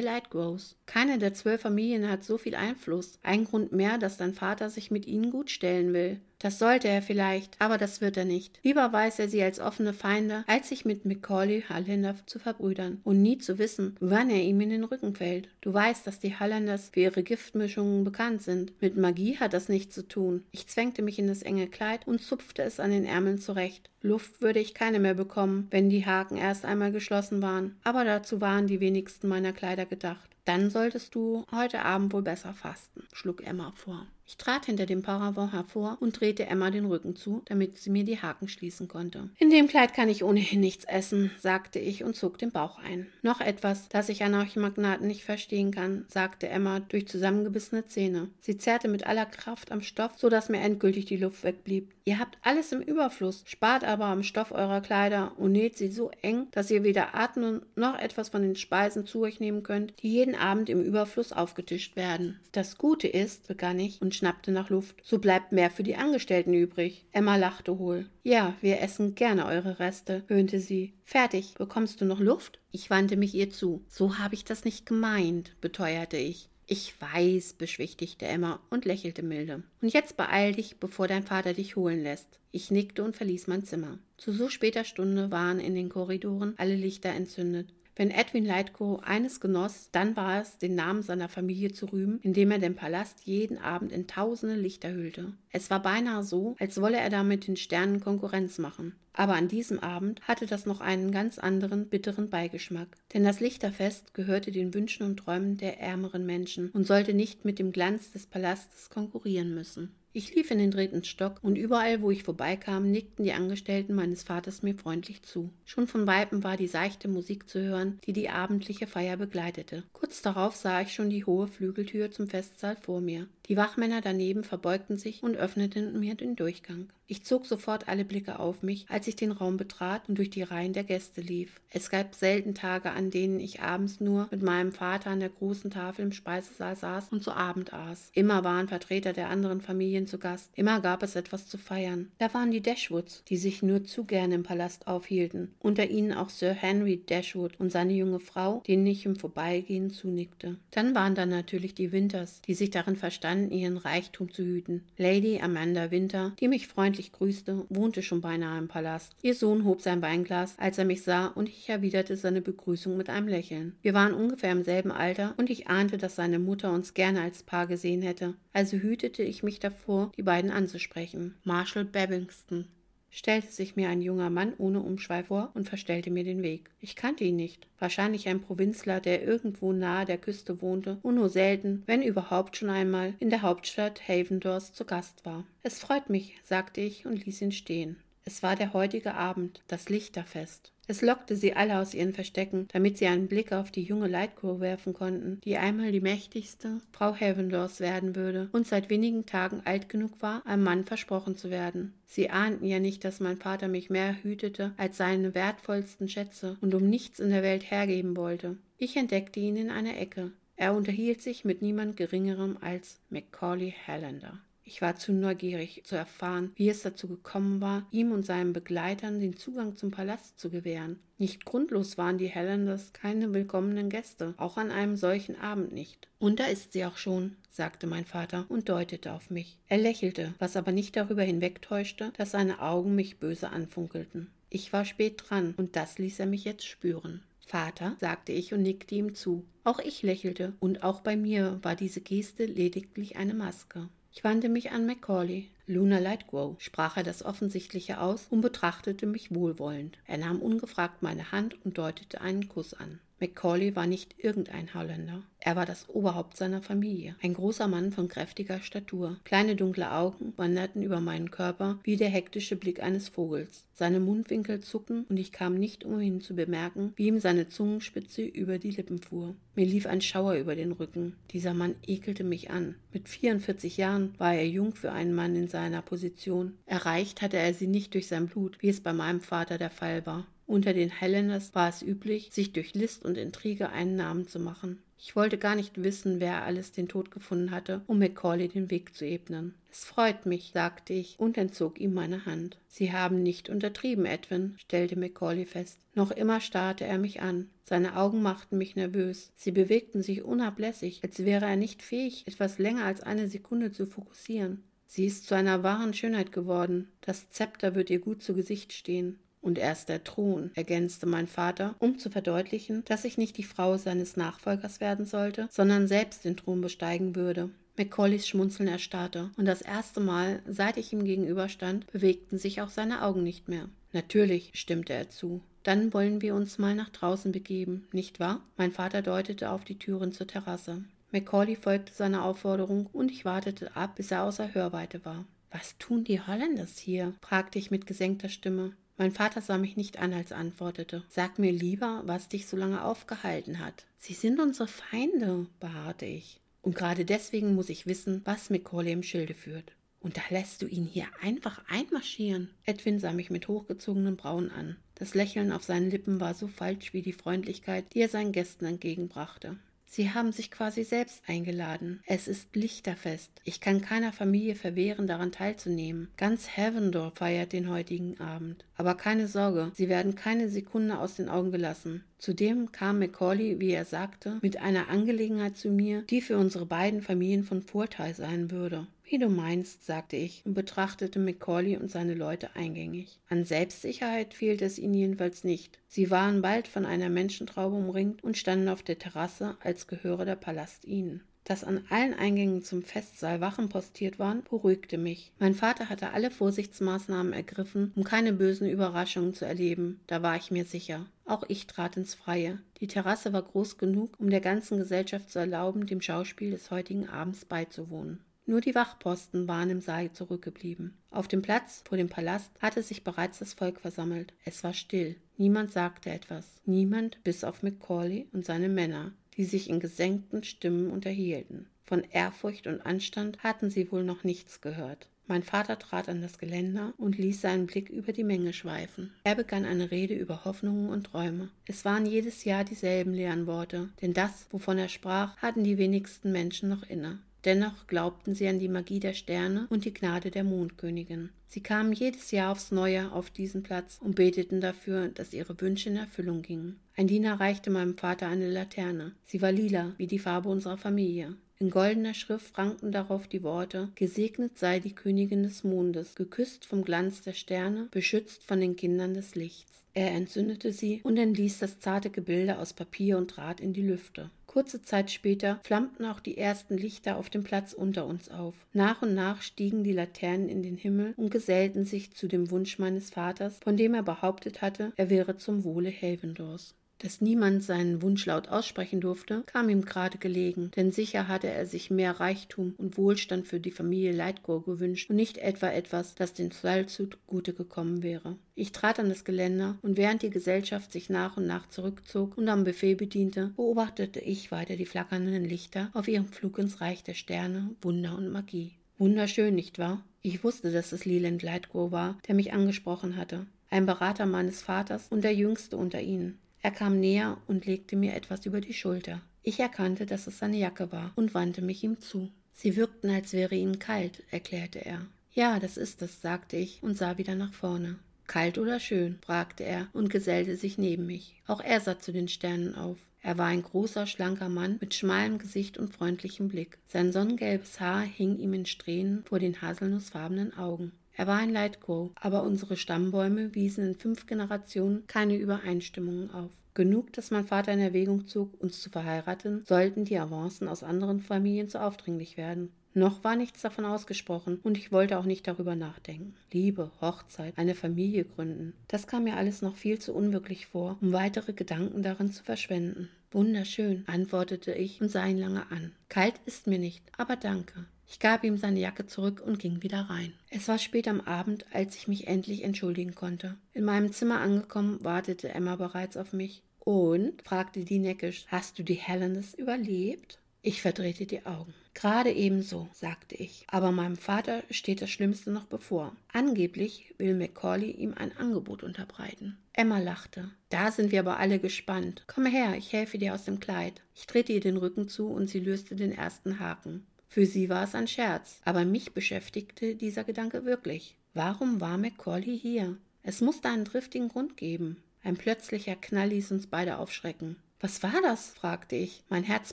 Lightgrows. 0.00 0.76
Keine 0.86 1.18
der 1.18 1.34
zwölf 1.34 1.60
Familien 1.60 2.08
hat 2.08 2.24
so 2.24 2.38
viel 2.38 2.54
Einfluss. 2.54 3.18
Ein 3.22 3.44
Grund 3.44 3.72
mehr, 3.72 3.98
dass 3.98 4.16
dein 4.16 4.32
Vater 4.32 4.70
sich 4.70 4.90
mit 4.90 5.06
ihnen 5.06 5.30
gut 5.30 5.50
stellen 5.50 5.92
will. 5.92 6.20
Das 6.40 6.58
sollte 6.58 6.88
er 6.88 7.02
vielleicht, 7.02 7.54
aber 7.58 7.76
das 7.76 8.00
wird 8.00 8.16
er 8.16 8.24
nicht. 8.24 8.58
Lieber 8.62 8.90
weiß 8.90 9.18
er 9.18 9.28
sie 9.28 9.42
als 9.42 9.60
offene 9.60 9.92
Feinde, 9.92 10.42
als 10.46 10.70
sich 10.70 10.86
mit 10.86 11.04
Macaulay 11.04 11.62
Holländer 11.68 12.16
zu 12.24 12.38
verbrüdern 12.38 13.02
und 13.04 13.20
nie 13.20 13.36
zu 13.36 13.58
wissen, 13.58 13.94
wann 14.00 14.30
er 14.30 14.42
ihm 14.42 14.58
in 14.62 14.70
den 14.70 14.84
Rücken 14.84 15.14
fällt. 15.14 15.50
Du 15.62 15.74
weißt, 15.74 16.06
dass 16.06 16.18
die 16.18 16.38
Holländers 16.38 16.88
für 16.88 17.00
ihre 17.00 17.22
Giftmischungen 17.22 18.02
bekannt 18.02 18.42
sind. 18.42 18.80
Mit 18.80 18.96
Magie 18.96 19.38
hat 19.38 19.52
das 19.52 19.68
nichts 19.68 19.94
zu 19.94 20.08
tun. 20.08 20.44
Ich 20.52 20.66
zwängte 20.68 21.02
mich 21.02 21.18
in 21.18 21.26
das 21.26 21.42
enge 21.42 21.66
Kleid 21.68 22.06
und 22.06 22.22
zupfte 22.22 22.62
es 22.62 22.80
an 22.80 22.90
den 22.90 23.04
Ärmeln 23.04 23.38
zurecht. 23.38 23.90
Luft 24.00 24.40
würde 24.40 24.58
ich 24.58 24.72
keine 24.72 24.98
mehr 24.98 25.14
bekommen, 25.14 25.68
wenn 25.70 25.90
die 25.90 26.06
Haken 26.06 26.36
erst 26.36 26.64
einmal 26.64 26.92
geschlossen 26.92 27.42
waren, 27.42 27.76
aber 27.84 28.04
dazu 28.04 28.40
waren 28.40 28.66
die 28.66 28.80
wenigsten 28.80 29.28
meiner 29.28 29.52
Kleider 29.52 29.84
gedacht. 29.84 30.30
Dann 30.46 30.70
solltest 30.70 31.14
du 31.14 31.44
heute 31.52 31.82
Abend 31.82 32.12
wohl 32.14 32.22
besser 32.22 32.54
fasten, 32.54 33.04
schlug 33.12 33.46
Emma 33.46 33.72
vor. 33.76 34.06
Ich 34.30 34.36
trat 34.36 34.66
hinter 34.66 34.86
dem 34.86 35.02
Paravent 35.02 35.52
hervor 35.52 35.98
und 35.98 36.20
drehte 36.20 36.46
Emma 36.46 36.70
den 36.70 36.84
Rücken 36.84 37.16
zu, 37.16 37.42
damit 37.46 37.78
sie 37.78 37.90
mir 37.90 38.04
die 38.04 38.22
Haken 38.22 38.46
schließen 38.46 38.86
konnte. 38.86 39.28
In 39.38 39.50
dem 39.50 39.66
Kleid 39.66 39.92
kann 39.92 40.08
ich 40.08 40.22
ohnehin 40.22 40.60
nichts 40.60 40.84
essen, 40.84 41.32
sagte 41.40 41.80
ich 41.80 42.04
und 42.04 42.14
zog 42.14 42.38
den 42.38 42.52
Bauch 42.52 42.78
ein. 42.78 43.08
Noch 43.22 43.40
etwas, 43.40 43.88
das 43.88 44.08
ich 44.08 44.22
an 44.22 44.36
euch 44.36 44.54
Magnaten 44.54 45.08
nicht 45.08 45.24
verstehen 45.24 45.72
kann, 45.72 46.04
sagte 46.06 46.48
Emma 46.48 46.78
durch 46.78 47.08
zusammengebissene 47.08 47.86
Zähne. 47.86 48.28
Sie 48.40 48.56
zerrte 48.56 48.86
mit 48.86 49.04
aller 49.04 49.26
Kraft 49.26 49.72
am 49.72 49.80
Stoff, 49.80 50.12
so 50.16 50.28
dass 50.28 50.48
mir 50.48 50.60
endgültig 50.60 51.06
die 51.06 51.16
Luft 51.16 51.42
wegblieb. 51.42 51.90
Ihr 52.04 52.20
habt 52.20 52.38
alles 52.42 52.70
im 52.70 52.80
Überfluss, 52.80 53.42
spart 53.46 53.82
aber 53.82 54.06
am 54.06 54.22
Stoff 54.22 54.52
eurer 54.52 54.80
Kleider 54.80 55.32
und 55.38 55.52
näht 55.52 55.76
sie 55.76 55.88
so 55.88 56.10
eng, 56.22 56.46
dass 56.52 56.70
ihr 56.70 56.82
weder 56.84 57.16
atmen 57.16 57.62
noch 57.74 57.98
etwas 57.98 58.30
von 58.30 58.42
den 58.42 58.56
Speisen 58.56 59.06
zu 59.06 59.22
euch 59.22 59.40
nehmen 59.40 59.64
könnt, 59.64 59.94
die 60.02 60.10
jeden 60.10 60.34
Abend 60.34 60.68
im 60.68 60.82
Überfluss 60.82 61.32
aufgetischt 61.32 61.96
werden. 61.96 62.38
Das 62.52 62.78
Gute 62.78 63.06
ist, 63.08 63.48
begann 63.48 63.78
ich 63.78 64.00
und 64.00 64.14
schnappte 64.20 64.52
nach 64.52 64.68
Luft. 64.68 64.96
So 65.02 65.18
bleibt 65.18 65.50
mehr 65.52 65.70
für 65.70 65.82
die 65.82 65.96
Angestellten 65.96 66.52
übrig. 66.52 67.06
Emma 67.10 67.36
lachte 67.36 67.78
hohl. 67.78 68.06
Ja, 68.22 68.54
wir 68.60 68.80
essen 68.80 69.14
gerne 69.14 69.46
eure 69.46 69.78
Reste, 69.78 70.24
höhnte 70.28 70.60
sie. 70.60 70.92
Fertig. 71.04 71.54
Bekommst 71.54 72.00
du 72.00 72.04
noch 72.04 72.20
Luft? 72.20 72.58
Ich 72.70 72.90
wandte 72.90 73.16
mich 73.16 73.34
ihr 73.34 73.50
zu. 73.50 73.82
So 73.88 74.18
habe 74.18 74.34
ich 74.34 74.44
das 74.44 74.64
nicht 74.64 74.84
gemeint, 74.84 75.56
beteuerte 75.62 76.18
ich. 76.18 76.50
Ich 76.66 76.94
weiß, 77.00 77.54
beschwichtigte 77.54 78.26
Emma 78.26 78.60
und 78.68 78.84
lächelte 78.84 79.22
milde. 79.22 79.64
Und 79.80 79.92
jetzt 79.92 80.16
beeil 80.16 80.52
dich, 80.52 80.76
bevor 80.76 81.08
dein 81.08 81.24
Vater 81.24 81.54
dich 81.54 81.74
holen 81.74 82.02
lässt. 82.02 82.38
Ich 82.52 82.70
nickte 82.70 83.02
und 83.02 83.16
verließ 83.16 83.46
mein 83.46 83.64
Zimmer. 83.64 83.98
Zu 84.18 84.32
so 84.32 84.48
später 84.50 84.84
Stunde 84.84 85.30
waren 85.30 85.58
in 85.58 85.74
den 85.74 85.88
Korridoren 85.88 86.54
alle 86.58 86.76
Lichter 86.76 87.08
entzündet. 87.08 87.72
Wenn 87.96 88.10
Edwin 88.10 88.46
Leitko 88.46 89.00
eines 89.04 89.40
genoss, 89.40 89.90
dann 89.92 90.16
war 90.16 90.40
es, 90.40 90.58
den 90.58 90.74
Namen 90.74 91.02
seiner 91.02 91.28
Familie 91.28 91.72
zu 91.72 91.86
rühmen, 91.86 92.18
indem 92.22 92.50
er 92.50 92.58
den 92.58 92.76
Palast 92.76 93.22
jeden 93.24 93.58
Abend 93.58 93.92
in 93.92 94.06
tausende 94.06 94.54
Lichter 94.54 94.92
hüllte. 94.92 95.32
Es 95.50 95.70
war 95.70 95.82
beinahe 95.82 96.22
so, 96.22 96.56
als 96.58 96.80
wolle 96.80 96.98
er 96.98 97.10
damit 97.10 97.46
den 97.46 97.56
Sternen 97.56 98.00
Konkurrenz 98.00 98.58
machen. 98.58 98.94
Aber 99.12 99.34
an 99.34 99.48
diesem 99.48 99.80
Abend 99.80 100.20
hatte 100.22 100.46
das 100.46 100.66
noch 100.66 100.80
einen 100.80 101.10
ganz 101.10 101.38
anderen, 101.38 101.88
bitteren 101.88 102.30
Beigeschmack. 102.30 102.88
Denn 103.12 103.24
das 103.24 103.40
Lichterfest 103.40 104.14
gehörte 104.14 104.52
den 104.52 104.72
Wünschen 104.72 105.04
und 105.04 105.18
Träumen 105.18 105.56
der 105.56 105.80
ärmeren 105.80 106.24
Menschen 106.24 106.70
und 106.70 106.86
sollte 106.86 107.12
nicht 107.12 107.44
mit 107.44 107.58
dem 107.58 107.72
Glanz 107.72 108.12
des 108.12 108.26
Palastes 108.26 108.88
konkurrieren 108.88 109.54
müssen. 109.54 109.94
Ich 110.12 110.34
lief 110.34 110.50
in 110.50 110.58
den 110.58 110.72
dritten 110.72 111.04
Stock 111.04 111.38
und 111.42 111.56
überall, 111.56 112.02
wo 112.02 112.10
ich 112.10 112.24
vorbeikam, 112.24 112.90
nickten 112.90 113.24
die 113.24 113.32
Angestellten 113.32 113.94
meines 113.94 114.24
Vaters 114.24 114.60
mir 114.62 114.74
freundlich 114.74 115.22
zu. 115.22 115.50
Schon 115.64 115.86
von 115.86 116.08
Weitem 116.08 116.42
war 116.42 116.56
die 116.56 116.66
seichte 116.66 117.06
Musik 117.06 117.48
zu 117.48 117.60
hören, 117.62 118.00
die 118.06 118.12
die 118.12 118.28
abendliche 118.28 118.88
Feier 118.88 119.16
begleitete. 119.16 119.84
Kurz 119.92 120.20
darauf 120.20 120.56
sah 120.56 120.80
ich 120.80 120.92
schon 120.92 121.10
die 121.10 121.24
hohe 121.24 121.46
Flügeltür 121.46 122.10
zum 122.10 122.26
Festsaal 122.26 122.74
vor 122.74 123.00
mir. 123.00 123.28
Die 123.50 123.56
Wachmänner 123.56 124.00
daneben 124.00 124.44
verbeugten 124.44 124.96
sich 124.96 125.24
und 125.24 125.36
öffneten 125.36 125.98
mir 125.98 126.14
den 126.14 126.36
Durchgang. 126.36 126.92
Ich 127.08 127.24
zog 127.24 127.46
sofort 127.46 127.88
alle 127.88 128.04
Blicke 128.04 128.38
auf 128.38 128.62
mich, 128.62 128.86
als 128.88 129.08
ich 129.08 129.16
den 129.16 129.32
Raum 129.32 129.56
betrat 129.56 130.08
und 130.08 130.18
durch 130.18 130.30
die 130.30 130.44
Reihen 130.44 130.72
der 130.72 130.84
Gäste 130.84 131.20
lief. 131.20 131.60
Es 131.68 131.90
gab 131.90 132.14
selten 132.14 132.54
Tage, 132.54 132.92
an 132.92 133.10
denen 133.10 133.40
ich 133.40 133.62
abends 133.62 133.98
nur 133.98 134.28
mit 134.30 134.42
meinem 134.42 134.70
Vater 134.70 135.10
an 135.10 135.18
der 135.18 135.30
großen 135.30 135.72
Tafel 135.72 136.04
im 136.04 136.12
Speisesaal 136.12 136.76
saß 136.76 137.08
und 137.08 137.24
zu 137.24 137.32
Abend 137.32 137.72
aß. 137.72 138.12
Immer 138.14 138.44
waren 138.44 138.68
Vertreter 138.68 139.12
der 139.12 139.28
anderen 139.28 139.60
Familien 139.60 140.06
zu 140.06 140.18
Gast. 140.18 140.52
Immer 140.54 140.80
gab 140.80 141.02
es 141.02 141.16
etwas 141.16 141.48
zu 141.48 141.58
feiern. 141.58 142.12
Da 142.18 142.32
waren 142.32 142.52
die 142.52 142.62
Dashwoods, 142.62 143.24
die 143.24 143.36
sich 143.36 143.60
nur 143.64 143.82
zu 143.82 144.04
gern 144.04 144.30
im 144.30 144.44
Palast 144.44 144.86
aufhielten. 144.86 145.52
Unter 145.58 145.90
ihnen 145.90 146.12
auch 146.12 146.30
Sir 146.30 146.52
Henry 146.52 147.02
Dashwood 147.04 147.58
und 147.58 147.72
seine 147.72 147.94
junge 147.94 148.20
Frau, 148.20 148.62
denen 148.68 148.86
ich 148.86 149.04
im 149.04 149.16
Vorbeigehen 149.16 149.90
zunickte. 149.90 150.58
Dann 150.70 150.94
waren 150.94 151.16
da 151.16 151.26
natürlich 151.26 151.74
die 151.74 151.90
Winters, 151.90 152.40
die 152.42 152.54
sich 152.54 152.70
darin 152.70 152.94
verstanden, 152.94 153.39
ihren 153.48 153.78
Reichtum 153.78 154.30
zu 154.32 154.42
hüten. 154.42 154.82
Lady 154.98 155.40
Amanda 155.40 155.90
Winter, 155.90 156.32
die 156.40 156.48
mich 156.48 156.66
freundlich 156.66 156.90
freundlich 156.90 157.12
grüßte, 157.12 157.66
wohnte 157.68 158.02
schon 158.02 158.20
beinahe 158.20 158.58
im 158.58 158.66
Palast. 158.66 159.14
Ihr 159.22 159.34
Sohn 159.34 159.64
hob 159.64 159.80
sein 159.80 160.02
Weinglas, 160.02 160.58
als 160.58 160.76
er 160.76 160.84
mich 160.84 161.02
sah, 161.02 161.26
und 161.26 161.48
ich 161.48 161.68
erwiderte 161.68 162.16
seine 162.16 162.40
Begrüßung 162.40 162.96
mit 162.96 163.08
einem 163.08 163.28
Lächeln. 163.28 163.76
Wir 163.82 163.94
waren 163.94 164.12
ungefähr 164.12 164.50
im 164.50 164.64
selben 164.64 164.90
Alter, 164.90 165.34
und 165.36 165.50
ich 165.50 165.68
ahnte, 165.68 165.98
dass 165.98 166.16
seine 166.16 166.38
Mutter 166.38 166.72
uns 166.72 166.94
gerne 166.94 167.20
als 167.20 167.42
Paar 167.44 167.66
gesehen 167.66 168.02
hätte. 168.02 168.34
Also 168.52 168.78
hütete 168.78 169.22
ich 169.22 169.42
mich 169.42 169.60
davor, 169.60 170.10
die 170.16 170.22
beiden 170.22 170.50
anzusprechen. 170.50 171.36
Marshall 171.44 171.84
Babington 171.84 172.66
stellte 173.10 173.50
sich 173.50 173.76
mir 173.76 173.88
ein 173.88 174.02
junger 174.02 174.30
Mann 174.30 174.54
ohne 174.58 174.80
Umschweif 174.80 175.26
vor 175.26 175.50
und 175.54 175.68
verstellte 175.68 176.10
mir 176.10 176.24
den 176.24 176.42
Weg. 176.42 176.70
Ich 176.80 176.96
kannte 176.96 177.24
ihn 177.24 177.36
nicht. 177.36 177.66
Wahrscheinlich 177.78 178.28
ein 178.28 178.40
Provinzler, 178.40 179.00
der 179.00 179.22
irgendwo 179.22 179.72
nahe 179.72 180.04
der 180.04 180.18
Küste 180.18 180.62
wohnte 180.62 180.98
und 181.02 181.16
nur 181.16 181.28
selten, 181.28 181.82
wenn 181.86 182.02
überhaupt 182.02 182.56
schon 182.56 182.70
einmal, 182.70 183.14
in 183.18 183.30
der 183.30 183.42
Hauptstadt 183.42 184.08
Havendors 184.08 184.72
zu 184.72 184.84
Gast 184.84 185.24
war. 185.24 185.44
Es 185.62 185.78
freut 185.78 186.10
mich, 186.10 186.36
sagte 186.44 186.80
ich 186.80 187.06
und 187.06 187.24
ließ 187.24 187.42
ihn 187.42 187.52
stehen. 187.52 187.96
Es 188.24 188.42
war 188.42 188.56
der 188.56 188.72
heutige 188.72 189.14
Abend, 189.14 189.62
das 189.66 189.88
Lichterfest. 189.88 190.72
Es 190.90 191.02
lockte 191.02 191.36
sie 191.36 191.54
alle 191.54 191.78
aus 191.78 191.94
ihren 191.94 192.12
Verstecken, 192.12 192.66
damit 192.72 192.98
sie 192.98 193.06
einen 193.06 193.28
Blick 193.28 193.52
auf 193.52 193.70
die 193.70 193.84
junge 193.84 194.08
Lightcrow 194.08 194.58
werfen 194.58 194.92
konnten, 194.92 195.40
die 195.44 195.56
einmal 195.56 195.92
die 195.92 196.00
mächtigste 196.00 196.80
Frau 196.90 197.14
Havendors 197.14 197.78
werden 197.78 198.16
würde 198.16 198.48
und 198.50 198.66
seit 198.66 198.90
wenigen 198.90 199.24
Tagen 199.24 199.62
alt 199.64 199.88
genug 199.88 200.20
war, 200.20 200.44
einem 200.46 200.64
Mann 200.64 200.84
versprochen 200.84 201.36
zu 201.36 201.48
werden. 201.48 201.94
Sie 202.06 202.30
ahnten 202.30 202.64
ja 202.64 202.80
nicht, 202.80 203.04
dass 203.04 203.20
mein 203.20 203.36
Vater 203.36 203.68
mich 203.68 203.88
mehr 203.88 204.20
hütete 204.24 204.74
als 204.78 204.96
seine 204.96 205.36
wertvollsten 205.36 206.08
Schätze 206.08 206.56
und 206.60 206.74
um 206.74 206.90
nichts 206.90 207.20
in 207.20 207.30
der 207.30 207.44
Welt 207.44 207.70
hergeben 207.70 208.16
wollte. 208.16 208.58
Ich 208.76 208.96
entdeckte 208.96 209.38
ihn 209.38 209.56
in 209.56 209.70
einer 209.70 209.96
Ecke. 209.96 210.32
Er 210.56 210.74
unterhielt 210.74 211.22
sich 211.22 211.44
mit 211.44 211.62
niemand 211.62 211.96
Geringerem 211.96 212.58
als 212.60 212.98
Macaulay 213.10 213.74
Hallander. 213.86 214.40
Ich 214.70 214.80
war 214.80 214.94
zu 214.94 215.12
neugierig 215.12 215.82
zu 215.84 215.96
erfahren, 215.96 216.52
wie 216.54 216.68
es 216.68 216.82
dazu 216.82 217.08
gekommen 217.08 217.60
war, 217.60 217.88
ihm 217.90 218.12
und 218.12 218.24
seinen 218.24 218.52
Begleitern 218.52 219.18
den 219.18 219.36
Zugang 219.36 219.74
zum 219.74 219.90
Palast 219.90 220.38
zu 220.38 220.48
gewähren. 220.48 221.00
Nicht 221.18 221.44
grundlos 221.44 221.98
waren 221.98 222.18
die 222.18 222.28
Hellanders 222.28 222.92
keine 222.92 223.34
willkommenen 223.34 223.90
Gäste, 223.90 224.32
auch 224.36 224.58
an 224.58 224.70
einem 224.70 224.94
solchen 224.94 225.34
Abend 225.34 225.72
nicht. 225.72 226.06
Und 226.20 226.38
da 226.38 226.44
ist 226.44 226.72
sie 226.72 226.84
auch 226.84 226.98
schon, 226.98 227.34
sagte 227.50 227.88
mein 227.88 228.04
Vater 228.04 228.46
und 228.48 228.68
deutete 228.68 229.12
auf 229.12 229.28
mich. 229.28 229.58
Er 229.66 229.78
lächelte, 229.78 230.34
was 230.38 230.54
aber 230.54 230.70
nicht 230.70 230.94
darüber 230.94 231.24
hinwegtäuschte, 231.24 232.12
dass 232.16 232.30
seine 232.30 232.62
Augen 232.62 232.94
mich 232.94 233.18
böse 233.18 233.50
anfunkelten. 233.50 234.30
Ich 234.50 234.72
war 234.72 234.84
spät 234.84 235.24
dran, 235.26 235.52
und 235.56 235.74
das 235.74 235.98
ließ 235.98 236.20
er 236.20 236.26
mich 236.26 236.44
jetzt 236.44 236.64
spüren. 236.64 237.24
Vater, 237.44 237.96
sagte 237.98 238.30
ich 238.30 238.54
und 238.54 238.62
nickte 238.62 238.94
ihm 238.94 239.16
zu. 239.16 239.44
Auch 239.64 239.80
ich 239.80 240.04
lächelte, 240.04 240.52
und 240.60 240.84
auch 240.84 241.00
bei 241.00 241.16
mir 241.16 241.58
war 241.62 241.74
diese 241.74 242.00
Geste 242.00 242.46
lediglich 242.46 243.16
eine 243.16 243.34
Maske. 243.34 243.88
Ich 244.12 244.24
wandte 244.24 244.48
mich 244.48 244.72
an 244.72 244.86
Macaulay. 244.86 245.48
Luna 245.66 245.98
Lightgrow, 245.98 246.60
sprach 246.60 246.96
er 246.96 247.04
das 247.04 247.24
Offensichtliche 247.24 248.00
aus 248.00 248.26
und 248.28 248.40
betrachtete 248.40 249.06
mich 249.06 249.32
wohlwollend. 249.32 249.98
Er 250.06 250.18
nahm 250.18 250.42
ungefragt 250.42 251.02
meine 251.02 251.30
Hand 251.30 251.64
und 251.64 251.78
deutete 251.78 252.20
einen 252.20 252.48
Kuss 252.48 252.74
an. 252.74 252.98
Macaulay 253.20 253.76
war 253.76 253.86
nicht 253.86 254.14
irgendein 254.18 254.72
Holländer. 254.72 255.22
Er 255.42 255.56
war 255.56 255.66
das 255.66 255.88
Oberhaupt 255.88 256.36
seiner 256.36 256.62
Familie. 256.62 257.16
Ein 257.22 257.34
großer 257.34 257.68
Mann 257.68 257.92
von 257.92 258.08
kräftiger 258.08 258.60
Statur. 258.60 259.18
Kleine 259.24 259.56
dunkle 259.56 259.92
Augen 259.92 260.32
wanderten 260.36 260.82
über 260.82 261.00
meinen 261.00 261.30
Körper 261.30 261.78
wie 261.82 261.96
der 261.96 262.08
hektische 262.08 262.56
Blick 262.56 262.82
eines 262.82 263.08
Vogels. 263.08 263.64
Seine 263.74 264.00
Mundwinkel 264.00 264.60
zuckten 264.60 265.04
und 265.08 265.16
ich 265.16 265.32
kam 265.32 265.54
nicht 265.54 265.84
umhin 265.84 266.20
zu 266.20 266.34
bemerken, 266.34 266.92
wie 266.96 267.06
ihm 267.08 267.20
seine 267.20 267.48
Zungenspitze 267.48 268.22
über 268.22 268.58
die 268.58 268.70
Lippen 268.70 269.00
fuhr. 269.00 269.34
Mir 269.54 269.66
lief 269.66 269.86
ein 269.86 270.02
Schauer 270.02 270.34
über 270.34 270.54
den 270.54 270.72
Rücken. 270.72 271.16
Dieser 271.30 271.54
Mann 271.54 271.74
ekelte 271.86 272.24
mich 272.24 272.50
an. 272.50 272.74
Mit 272.92 273.08
44 273.08 273.76
Jahren 273.76 274.14
war 274.18 274.34
er 274.34 274.46
jung 274.46 274.74
für 274.74 274.92
einen 274.92 275.14
Mann 275.14 275.36
in 275.36 275.48
seiner 275.48 275.82
Position. 275.82 276.58
Erreicht 276.66 277.22
hatte 277.22 277.38
er 277.38 277.54
sie 277.54 277.66
nicht 277.66 277.94
durch 277.94 278.08
sein 278.08 278.28
Blut, 278.28 278.58
wie 278.60 278.68
es 278.68 278.80
bei 278.80 278.92
meinem 278.92 279.20
Vater 279.20 279.58
der 279.58 279.70
Fall 279.70 280.04
war. 280.06 280.26
Unter 280.50 280.72
den 280.72 281.00
Highlanders 281.00 281.54
war 281.54 281.68
es 281.68 281.80
üblich, 281.80 282.30
sich 282.32 282.52
durch 282.52 282.74
List 282.74 283.04
und 283.04 283.16
Intrige 283.16 283.70
einen 283.70 283.94
Namen 283.94 284.26
zu 284.26 284.40
machen. 284.40 284.82
Ich 284.98 285.14
wollte 285.14 285.38
gar 285.38 285.54
nicht 285.54 285.80
wissen, 285.80 286.18
wer 286.18 286.42
alles 286.42 286.72
den 286.72 286.88
Tod 286.88 287.12
gefunden 287.12 287.52
hatte, 287.52 287.82
um 287.86 288.00
Macaulay 288.00 288.48
den 288.48 288.68
Weg 288.68 288.96
zu 288.96 289.06
ebnen. 289.06 289.54
Es 289.70 289.84
freut 289.84 290.26
mich, 290.26 290.50
sagte 290.52 290.92
ich 290.92 291.14
und 291.20 291.38
entzog 291.38 291.78
ihm 291.78 291.94
meine 291.94 292.26
Hand. 292.26 292.58
Sie 292.66 292.92
haben 292.92 293.22
nicht 293.22 293.48
untertrieben, 293.48 294.06
Edwin, 294.06 294.56
stellte 294.58 294.98
Macaulay 294.98 295.46
fest. 295.46 295.78
Noch 295.94 296.10
immer 296.10 296.40
starrte 296.40 296.84
er 296.84 296.98
mich 296.98 297.22
an. 297.22 297.48
Seine 297.62 297.96
Augen 297.96 298.20
machten 298.20 298.58
mich 298.58 298.74
nervös. 298.74 299.30
Sie 299.36 299.52
bewegten 299.52 300.02
sich 300.02 300.24
unablässig, 300.24 300.98
als 301.04 301.24
wäre 301.24 301.44
er 301.44 301.56
nicht 301.56 301.80
fähig, 301.80 302.24
etwas 302.26 302.58
länger 302.58 302.86
als 302.86 303.02
eine 303.04 303.28
Sekunde 303.28 303.70
zu 303.70 303.86
fokussieren. 303.86 304.64
Sie 304.88 305.06
ist 305.06 305.28
zu 305.28 305.36
einer 305.36 305.62
wahren 305.62 305.94
Schönheit 305.94 306.32
geworden. 306.32 306.88
Das 307.02 307.30
Zepter 307.30 307.76
wird 307.76 307.88
ihr 307.88 308.00
gut 308.00 308.24
zu 308.24 308.34
Gesicht 308.34 308.72
stehen. 308.72 309.20
Und 309.40 309.58
erst 309.58 309.88
der 309.88 310.04
Thron, 310.04 310.50
ergänzte 310.54 311.06
mein 311.06 311.26
Vater, 311.26 311.74
um 311.78 311.98
zu 311.98 312.10
verdeutlichen, 312.10 312.84
dass 312.84 313.04
ich 313.04 313.16
nicht 313.16 313.38
die 313.38 313.42
Frau 313.42 313.78
seines 313.78 314.16
Nachfolgers 314.16 314.80
werden 314.80 315.06
sollte, 315.06 315.48
sondern 315.50 315.88
selbst 315.88 316.24
den 316.24 316.36
Thron 316.36 316.60
besteigen 316.60 317.16
würde. 317.16 317.50
Macaulays 317.78 318.28
Schmunzeln 318.28 318.68
erstarrte, 318.68 319.30
und 319.38 319.46
das 319.46 319.62
erste 319.62 320.00
Mal, 320.00 320.42
seit 320.46 320.76
ich 320.76 320.92
ihm 320.92 321.04
gegenüberstand, 321.04 321.90
bewegten 321.90 322.38
sich 322.38 322.60
auch 322.60 322.68
seine 322.68 323.02
Augen 323.02 323.22
nicht 323.22 323.48
mehr. 323.48 323.70
Natürlich, 323.92 324.50
stimmte 324.54 324.92
er 324.92 325.08
zu. 325.08 325.40
Dann 325.62 325.92
wollen 325.94 326.20
wir 326.20 326.34
uns 326.34 326.58
mal 326.58 326.74
nach 326.74 326.90
draußen 326.90 327.32
begeben, 327.32 327.86
nicht 327.92 328.20
wahr? 328.20 328.42
Mein 328.56 328.72
Vater 328.72 329.02
deutete 329.02 329.50
auf 329.50 329.64
die 329.64 329.78
Türen 329.78 330.12
zur 330.12 330.26
Terrasse. 330.26 330.84
Macaulay 331.12 331.56
folgte 331.56 331.92
seiner 331.94 332.24
Aufforderung, 332.24 332.86
und 332.92 333.10
ich 333.10 333.24
wartete 333.24 333.74
ab, 333.74 333.96
bis 333.96 334.10
er 334.10 334.24
außer 334.24 334.54
Hörweite 334.54 335.04
war. 335.04 335.24
Was 335.50 335.76
tun 335.78 336.04
die 336.04 336.20
Holländers 336.20 336.78
hier? 336.78 337.14
fragte 337.20 337.58
ich 337.58 337.70
mit 337.70 337.86
gesenkter 337.86 338.28
Stimme. 338.28 338.72
Mein 339.00 339.12
Vater 339.12 339.40
sah 339.40 339.56
mich 339.56 339.78
nicht 339.78 339.98
an, 339.98 340.12
als 340.12 340.30
antwortete. 340.30 341.04
Sag 341.08 341.38
mir 341.38 341.52
lieber, 341.52 342.02
was 342.04 342.28
dich 342.28 342.46
so 342.46 342.54
lange 342.54 342.84
aufgehalten 342.84 343.58
hat. 343.58 343.86
Sie 343.96 344.12
sind 344.12 344.38
unsere 344.38 344.68
Feinde, 344.68 345.46
beharrte 345.58 346.04
ich. 346.04 346.38
Und 346.60 346.74
gerade 346.74 347.06
deswegen 347.06 347.54
muss 347.54 347.70
ich 347.70 347.86
wissen, 347.86 348.20
was 348.26 348.50
Macaulay 348.50 348.92
im 348.92 349.02
Schilde 349.02 349.32
führt. 349.32 349.72
Und 350.00 350.18
da 350.18 350.20
lässt 350.28 350.60
du 350.60 350.66
ihn 350.66 350.84
hier 350.84 351.06
einfach 351.22 351.64
einmarschieren. 351.70 352.50
Edwin 352.66 352.98
sah 352.98 353.14
mich 353.14 353.30
mit 353.30 353.48
hochgezogenen 353.48 354.18
Brauen 354.18 354.50
an. 354.50 354.76
Das 354.96 355.14
Lächeln 355.14 355.50
auf 355.50 355.64
seinen 355.64 355.90
Lippen 355.90 356.20
war 356.20 356.34
so 356.34 356.46
falsch 356.46 356.92
wie 356.92 357.00
die 357.00 357.14
Freundlichkeit, 357.14 357.94
die 357.94 358.00
er 358.00 358.10
seinen 358.10 358.32
Gästen 358.32 358.66
entgegenbrachte. 358.66 359.56
Sie 359.92 360.12
haben 360.12 360.30
sich 360.30 360.52
quasi 360.52 360.84
selbst 360.84 361.20
eingeladen. 361.26 362.00
Es 362.06 362.28
ist 362.28 362.54
Lichterfest. 362.54 363.32
Ich 363.42 363.60
kann 363.60 363.80
keiner 363.80 364.12
Familie 364.12 364.54
verwehren, 364.54 365.08
daran 365.08 365.32
teilzunehmen. 365.32 366.12
Ganz 366.16 366.56
Havendor 366.56 367.10
feiert 367.16 367.52
den 367.52 367.68
heutigen 367.68 368.20
Abend. 368.20 368.64
Aber 368.76 368.94
keine 368.94 369.26
Sorge, 369.26 369.72
Sie 369.74 369.88
werden 369.88 370.14
keine 370.14 370.48
Sekunde 370.48 370.96
aus 371.00 371.16
den 371.16 371.28
Augen 371.28 371.50
gelassen. 371.50 372.04
Zudem 372.18 372.70
kam 372.70 373.00
Macaulay, 373.00 373.58
wie 373.58 373.72
er 373.72 373.84
sagte, 373.84 374.38
mit 374.42 374.58
einer 374.58 374.90
Angelegenheit 374.90 375.56
zu 375.56 375.70
mir, 375.70 376.02
die 376.02 376.20
für 376.20 376.38
unsere 376.38 376.66
beiden 376.66 377.02
Familien 377.02 377.42
von 377.42 377.60
Vorteil 377.60 378.14
sein 378.14 378.52
würde. 378.52 378.86
Wie 379.10 379.18
du 379.18 379.28
meinst, 379.28 379.84
sagte 379.84 380.14
ich 380.14 380.46
und 380.46 380.54
betrachtete 380.54 381.18
Macaulay 381.18 381.76
und 381.76 381.90
seine 381.90 382.14
Leute 382.14 382.54
eingängig. 382.54 383.18
An 383.28 383.44
Selbstsicherheit 383.44 384.34
fehlte 384.34 384.64
es 384.64 384.78
ihnen 384.78 384.94
jedenfalls 384.94 385.42
nicht. 385.42 385.80
Sie 385.88 386.12
waren 386.12 386.42
bald 386.42 386.68
von 386.68 386.86
einer 386.86 387.08
Menschentraube 387.08 387.74
umringt 387.74 388.22
und 388.22 388.38
standen 388.38 388.68
auf 388.68 388.84
der 388.84 389.00
Terrasse, 389.00 389.56
als 389.64 389.88
gehöre 389.88 390.24
der 390.26 390.36
Palast 390.36 390.84
ihnen. 390.84 391.24
Dass 391.42 391.64
an 391.64 391.84
allen 391.90 392.14
Eingängen 392.14 392.62
zum 392.62 392.84
Festsaal 392.84 393.40
Wachen 393.40 393.68
postiert 393.68 394.20
waren, 394.20 394.44
beruhigte 394.44 394.96
mich. 394.96 395.32
Mein 395.40 395.56
Vater 395.56 395.88
hatte 395.88 396.12
alle 396.12 396.30
Vorsichtsmaßnahmen 396.30 397.32
ergriffen, 397.32 397.90
um 397.96 398.04
keine 398.04 398.32
bösen 398.32 398.70
Überraschungen 398.70 399.34
zu 399.34 399.44
erleben, 399.44 399.98
da 400.06 400.22
war 400.22 400.36
ich 400.36 400.52
mir 400.52 400.64
sicher. 400.64 401.06
Auch 401.24 401.42
ich 401.48 401.66
trat 401.66 401.96
ins 401.96 402.14
Freie. 402.14 402.60
Die 402.80 402.86
Terrasse 402.86 403.32
war 403.32 403.42
groß 403.42 403.76
genug, 403.76 404.20
um 404.20 404.30
der 404.30 404.40
ganzen 404.40 404.78
Gesellschaft 404.78 405.32
zu 405.32 405.40
erlauben, 405.40 405.86
dem 405.86 406.00
Schauspiel 406.00 406.52
des 406.52 406.70
heutigen 406.70 407.08
Abends 407.08 407.44
beizuwohnen. 407.44 408.20
Nur 408.50 408.60
die 408.60 408.74
Wachposten 408.74 409.46
waren 409.46 409.70
im 409.70 409.80
Saal 409.80 410.10
zurückgeblieben. 410.10 410.98
Auf 411.12 411.28
dem 411.28 411.40
Platz 411.40 411.84
vor 411.86 411.96
dem 411.96 412.08
Palast 412.08 412.50
hatte 412.58 412.82
sich 412.82 413.04
bereits 413.04 413.38
das 413.38 413.52
Volk 413.52 413.80
versammelt. 413.80 414.32
Es 414.44 414.64
war 414.64 414.74
still. 414.74 415.14
Niemand 415.36 415.70
sagte 415.70 416.10
etwas. 416.10 416.60
Niemand 416.64 417.22
bis 417.22 417.44
auf 417.44 417.62
Macaulay 417.62 418.26
und 418.32 418.44
seine 418.44 418.68
Männer, 418.68 419.12
die 419.36 419.44
sich 419.44 419.70
in 419.70 419.78
gesenkten 419.78 420.42
Stimmen 420.42 420.90
unterhielten. 420.90 421.68
Von 421.84 422.02
Ehrfurcht 422.10 422.66
und 422.66 422.84
Anstand 422.84 423.38
hatten 423.44 423.70
sie 423.70 423.92
wohl 423.92 424.02
noch 424.02 424.24
nichts 424.24 424.60
gehört. 424.60 425.08
Mein 425.28 425.44
Vater 425.44 425.78
trat 425.78 426.08
an 426.08 426.20
das 426.20 426.38
Geländer 426.38 426.92
und 426.96 427.18
ließ 427.18 427.40
seinen 427.40 427.66
Blick 427.68 427.88
über 427.88 428.12
die 428.12 428.24
Menge 428.24 428.52
schweifen. 428.52 429.12
Er 429.22 429.36
begann 429.36 429.64
eine 429.64 429.92
Rede 429.92 430.14
über 430.14 430.44
Hoffnungen 430.44 430.88
und 430.88 431.04
Träume. 431.04 431.50
Es 431.66 431.84
waren 431.84 432.04
jedes 432.04 432.42
Jahr 432.42 432.64
dieselben 432.64 433.14
leeren 433.14 433.46
Worte, 433.46 433.90
denn 434.02 434.12
das, 434.12 434.48
wovon 434.50 434.76
er 434.76 434.88
sprach, 434.88 435.36
hatten 435.36 435.62
die 435.62 435.78
wenigsten 435.78 436.32
Menschen 436.32 436.68
noch 436.68 436.82
inne. 436.82 437.20
Dennoch 437.44 437.86
glaubten 437.86 438.34
sie 438.34 438.46
an 438.48 438.58
die 438.58 438.68
Magie 438.68 439.00
der 439.00 439.14
Sterne 439.14 439.66
und 439.70 439.84
die 439.84 439.94
Gnade 439.94 440.30
der 440.30 440.44
Mondkönigin. 440.44 441.30
Sie 441.46 441.62
kamen 441.62 441.92
jedes 441.92 442.30
Jahr 442.30 442.52
aufs 442.52 442.70
Neue 442.70 443.10
auf 443.12 443.30
diesen 443.30 443.62
Platz 443.62 443.98
und 444.00 444.14
beteten 444.14 444.60
dafür, 444.60 445.08
dass 445.08 445.32
ihre 445.32 445.60
Wünsche 445.60 445.88
in 445.88 445.96
Erfüllung 445.96 446.42
gingen. 446.42 446.78
Ein 446.96 447.06
Diener 447.06 447.40
reichte 447.40 447.70
meinem 447.70 447.96
Vater 447.96 448.28
eine 448.28 448.48
Laterne. 448.48 449.12
Sie 449.26 449.40
war 449.42 449.50
lila, 449.50 449.92
wie 449.96 450.06
die 450.06 450.18
Farbe 450.18 450.48
unserer 450.48 450.76
Familie. 450.76 451.34
In 451.58 451.70
goldener 451.70 452.14
Schrift 452.14 452.56
rankten 452.56 452.92
darauf 452.92 453.26
die 453.26 453.42
Worte 453.42 453.90
Gesegnet 453.94 454.58
sei 454.58 454.80
die 454.80 454.94
Königin 454.94 455.42
des 455.42 455.64
Mondes, 455.64 456.14
geküsst 456.14 456.64
vom 456.64 456.84
Glanz 456.84 457.20
der 457.20 457.34
Sterne, 457.34 457.88
beschützt 457.90 458.44
von 458.44 458.60
den 458.60 458.76
Kindern 458.76 459.12
des 459.12 459.34
Lichts. 459.34 459.82
Er 459.92 460.12
entzündete 460.12 460.72
sie 460.72 461.00
und 461.02 461.16
entließ 461.16 461.58
das 461.58 461.80
zarte 461.80 462.10
Gebilde 462.10 462.58
aus 462.58 462.72
Papier 462.72 463.18
und 463.18 463.36
Draht 463.36 463.60
in 463.60 463.72
die 463.72 463.82
Lüfte. 463.82 464.30
Kurze 464.50 464.82
Zeit 464.82 465.12
später 465.12 465.60
flammten 465.62 466.04
auch 466.04 466.18
die 466.18 466.36
ersten 466.36 466.76
Lichter 466.76 467.18
auf 467.18 467.30
dem 467.30 467.44
Platz 467.44 467.72
unter 467.72 468.04
uns 468.04 468.32
auf. 468.32 468.56
Nach 468.72 469.00
und 469.00 469.14
nach 469.14 469.42
stiegen 469.42 469.84
die 469.84 469.92
Laternen 469.92 470.48
in 470.48 470.64
den 470.64 470.76
Himmel 470.76 471.14
und 471.16 471.30
gesellten 471.30 471.84
sich 471.84 472.16
zu 472.16 472.26
dem 472.26 472.50
Wunsch 472.50 472.80
meines 472.80 473.10
Vaters, 473.10 473.60
von 473.62 473.76
dem 473.76 473.94
er 473.94 474.02
behauptet 474.02 474.60
hatte, 474.60 474.92
er 474.96 475.08
wäre 475.08 475.36
zum 475.36 475.62
Wohle 475.62 475.92
Havendors. 475.92 476.74
Dass 477.02 477.22
niemand 477.22 477.62
seinen 477.64 478.02
Wunsch 478.02 478.26
laut 478.26 478.48
aussprechen 478.48 479.00
durfte, 479.00 479.42
kam 479.46 479.70
ihm 479.70 479.86
gerade 479.86 480.18
gelegen, 480.18 480.70
denn 480.76 480.92
sicher 480.92 481.28
hatte 481.28 481.48
er 481.48 481.64
sich 481.64 481.90
mehr 481.90 482.20
Reichtum 482.20 482.74
und 482.76 482.98
Wohlstand 482.98 483.46
für 483.46 483.58
die 483.58 483.70
Familie 483.70 484.12
Lightgore 484.12 484.60
gewünscht 484.60 485.08
und 485.08 485.16
nicht 485.16 485.38
etwa 485.38 485.70
etwas, 485.70 486.14
das 486.14 486.34
den 486.34 486.50
Salzhut 486.50 487.16
gute 487.26 487.54
gekommen 487.54 488.02
wäre. 488.02 488.36
Ich 488.54 488.72
trat 488.72 489.00
an 489.00 489.08
das 489.08 489.24
Geländer 489.24 489.78
und 489.80 489.96
während 489.96 490.20
die 490.20 490.28
Gesellschaft 490.28 490.92
sich 490.92 491.08
nach 491.08 491.38
und 491.38 491.46
nach 491.46 491.70
zurückzog 491.70 492.36
und 492.36 492.50
am 492.50 492.64
Buffet 492.64 492.96
bediente, 492.96 493.54
beobachtete 493.56 494.20
ich 494.20 494.52
weiter 494.52 494.76
die 494.76 494.84
flackernden 494.84 495.46
Lichter 495.46 495.88
auf 495.94 496.06
ihrem 496.06 496.26
Flug 496.26 496.58
ins 496.58 496.82
Reich 496.82 497.02
der 497.02 497.14
Sterne, 497.14 497.74
Wunder 497.80 498.14
und 498.18 498.28
Magie. 498.28 498.72
Wunderschön, 498.98 499.54
nicht 499.54 499.78
wahr? 499.78 500.04
Ich 500.20 500.44
wusste, 500.44 500.70
dass 500.70 500.92
es 500.92 501.06
Leland 501.06 501.42
Lightgore 501.42 501.92
war, 501.92 502.18
der 502.28 502.34
mich 502.34 502.52
angesprochen 502.52 503.16
hatte. 503.16 503.46
Ein 503.70 503.86
Berater 503.86 504.26
meines 504.26 504.60
Vaters 504.60 505.06
und 505.08 505.24
der 505.24 505.34
jüngste 505.34 505.78
unter 505.78 506.02
ihnen. 506.02 506.38
Er 506.62 506.70
kam 506.70 507.00
näher 507.00 507.38
und 507.46 507.66
legte 507.66 507.96
mir 507.96 508.14
etwas 508.14 508.46
über 508.46 508.60
die 508.60 508.74
Schulter. 508.74 509.22
Ich 509.42 509.60
erkannte, 509.60 510.04
dass 510.04 510.26
es 510.26 510.38
seine 510.38 510.58
Jacke 510.58 510.92
war 510.92 511.12
und 511.16 511.32
wandte 511.32 511.62
mich 511.62 511.82
ihm 511.82 512.00
zu. 512.00 512.30
Sie 512.52 512.76
wirkten, 512.76 513.08
als 513.10 513.32
wäre 513.32 513.54
ihnen 513.54 513.78
kalt, 513.78 514.22
erklärte 514.30 514.84
er. 514.84 515.06
Ja, 515.32 515.58
das 515.58 515.76
ist 515.76 516.02
es, 516.02 516.20
sagte 516.20 516.56
ich 516.56 516.82
und 516.82 516.98
sah 516.98 517.16
wieder 517.16 517.34
nach 517.34 517.54
vorne. 517.54 517.98
Kalt 518.26 518.58
oder 518.58 518.78
schön? 518.78 519.18
fragte 519.24 519.64
er 519.64 519.88
und 519.92 520.10
gesellte 520.10 520.56
sich 520.56 520.76
neben 520.76 521.06
mich. 521.06 521.34
Auch 521.46 521.60
er 521.60 521.80
sah 521.80 521.98
zu 521.98 522.12
den 522.12 522.28
Sternen 522.28 522.74
auf. 522.74 522.98
Er 523.22 523.38
war 523.38 523.46
ein 523.46 523.62
großer, 523.62 524.06
schlanker 524.06 524.48
Mann 524.48 524.78
mit 524.80 524.94
schmalem 524.94 525.38
Gesicht 525.38 525.78
und 525.78 525.94
freundlichem 525.94 526.48
Blick. 526.48 526.78
Sein 526.88 527.12
sonnengelbes 527.12 527.80
Haar 527.80 528.02
hing 528.02 528.38
ihm 528.38 528.54
in 528.54 528.66
Strähnen 528.66 529.24
vor 529.24 529.38
den 529.38 529.60
haselnussfarbenen 529.60 530.56
Augen. 530.56 530.92
Er 531.16 531.26
war 531.26 531.38
ein 531.38 531.52
Leitco, 531.52 532.12
aber 532.14 532.42
unsere 532.42 532.76
Stammbäume 532.76 533.54
wiesen 533.54 533.84
in 533.84 533.94
fünf 533.94 534.26
Generationen 534.26 535.06
keine 535.06 535.36
Übereinstimmungen 535.36 536.30
auf. 536.30 536.50
Genug, 536.74 537.12
dass 537.12 537.30
mein 537.30 537.44
Vater 537.44 537.72
in 537.72 537.80
Erwägung 537.80 538.26
zog, 538.26 538.60
uns 538.60 538.80
zu 538.80 538.90
verheiraten, 538.90 539.64
sollten 539.66 540.04
die 540.04 540.18
Avancen 540.18 540.68
aus 540.68 540.82
anderen 540.82 541.20
Familien 541.20 541.68
zu 541.68 541.80
aufdringlich 541.80 542.36
werden. 542.36 542.70
Noch 542.92 543.22
war 543.22 543.36
nichts 543.36 543.62
davon 543.62 543.84
ausgesprochen 543.84 544.58
und 544.62 544.76
ich 544.76 544.90
wollte 544.90 545.18
auch 545.18 545.24
nicht 545.24 545.46
darüber 545.46 545.76
nachdenken. 545.76 546.34
Liebe, 546.52 546.90
Hochzeit, 547.00 547.56
eine 547.56 547.76
Familie 547.76 548.24
gründen, 548.24 548.74
das 548.88 549.06
kam 549.06 549.24
mir 549.24 549.36
alles 549.36 549.62
noch 549.62 549.76
viel 549.76 550.00
zu 550.00 550.12
unwirklich 550.12 550.66
vor, 550.66 550.98
um 551.00 551.12
weitere 551.12 551.52
Gedanken 551.52 552.02
darin 552.02 552.32
zu 552.32 552.42
verschwenden. 552.42 553.08
Wunderschön, 553.30 554.02
antwortete 554.08 554.72
ich 554.72 555.00
und 555.00 555.08
sah 555.08 555.24
ihn 555.24 555.38
lange 555.38 555.70
an. 555.70 555.92
Kalt 556.08 556.34
ist 556.46 556.66
mir 556.66 556.80
nicht, 556.80 557.04
aber 557.16 557.36
danke. 557.36 557.84
Ich 558.10 558.18
gab 558.18 558.42
ihm 558.42 558.56
seine 558.56 558.80
Jacke 558.80 559.06
zurück 559.06 559.40
und 559.40 559.60
ging 559.60 559.84
wieder 559.84 560.10
rein. 560.10 560.32
Es 560.50 560.66
war 560.66 560.78
spät 560.78 561.06
am 561.06 561.20
Abend, 561.20 561.64
als 561.72 561.94
ich 561.94 562.08
mich 562.08 562.26
endlich 562.26 562.64
entschuldigen 562.64 563.14
konnte. 563.14 563.56
In 563.72 563.84
meinem 563.84 564.12
Zimmer 564.12 564.40
angekommen, 564.40 564.98
wartete 565.04 565.50
Emma 565.50 565.76
bereits 565.76 566.16
auf 566.16 566.32
mich. 566.32 566.64
Und? 566.80 567.40
fragte 567.42 567.84
die 567.84 568.00
neckisch. 568.00 568.46
Hast 568.48 568.80
du 568.80 568.82
die 568.82 568.94
Helenes 568.94 569.54
überlebt? 569.54 570.40
Ich 570.60 570.82
verdrehte 570.82 571.24
die 571.24 571.46
Augen. 571.46 571.72
Gerade 571.94 572.32
ebenso, 572.32 572.88
sagte 572.92 573.36
ich. 573.36 573.64
Aber 573.68 573.92
meinem 573.92 574.16
Vater 574.16 574.64
steht 574.70 575.00
das 575.02 575.10
Schlimmste 575.10 575.52
noch 575.52 575.66
bevor. 575.66 576.14
Angeblich 576.32 577.14
will 577.16 577.36
Macaulay 577.36 577.92
ihm 577.92 578.14
ein 578.14 578.36
Angebot 578.36 578.82
unterbreiten. 578.82 579.56
Emma 579.72 580.00
lachte. 580.00 580.50
Da 580.68 580.90
sind 580.90 581.12
wir 581.12 581.20
aber 581.20 581.38
alle 581.38 581.60
gespannt. 581.60 582.24
Komm 582.26 582.46
her, 582.46 582.74
ich 582.76 582.92
helfe 582.92 583.18
dir 583.18 583.34
aus 583.34 583.44
dem 583.44 583.60
Kleid. 583.60 584.02
Ich 584.16 584.26
drehte 584.26 584.52
ihr 584.52 584.60
den 584.60 584.76
Rücken 584.76 585.08
zu 585.08 585.28
und 585.28 585.48
sie 585.48 585.60
löste 585.60 585.94
den 585.94 586.12
ersten 586.12 586.58
Haken. 586.58 587.06
Für 587.30 587.46
sie 587.46 587.68
war 587.68 587.84
es 587.84 587.94
ein 587.94 588.08
Scherz, 588.08 588.60
aber 588.64 588.84
mich 588.84 589.12
beschäftigte 589.12 589.94
dieser 589.94 590.24
Gedanke 590.24 590.64
wirklich. 590.64 591.14
Warum 591.32 591.80
war 591.80 591.96
Macaulay 591.96 592.58
hier? 592.58 592.98
Es 593.22 593.40
musste 593.40 593.68
einen 593.68 593.84
triftigen 593.84 594.28
Grund 594.28 594.56
geben. 594.56 594.96
Ein 595.22 595.36
plötzlicher 595.36 595.94
Knall 595.94 596.30
ließ 596.30 596.50
uns 596.50 596.66
beide 596.66 596.98
aufschrecken. 596.98 597.54
Was 597.78 598.02
war 598.02 598.20
das? 598.20 598.48
fragte 598.50 598.96
ich. 598.96 599.22
Mein 599.28 599.44
Herz 599.44 599.72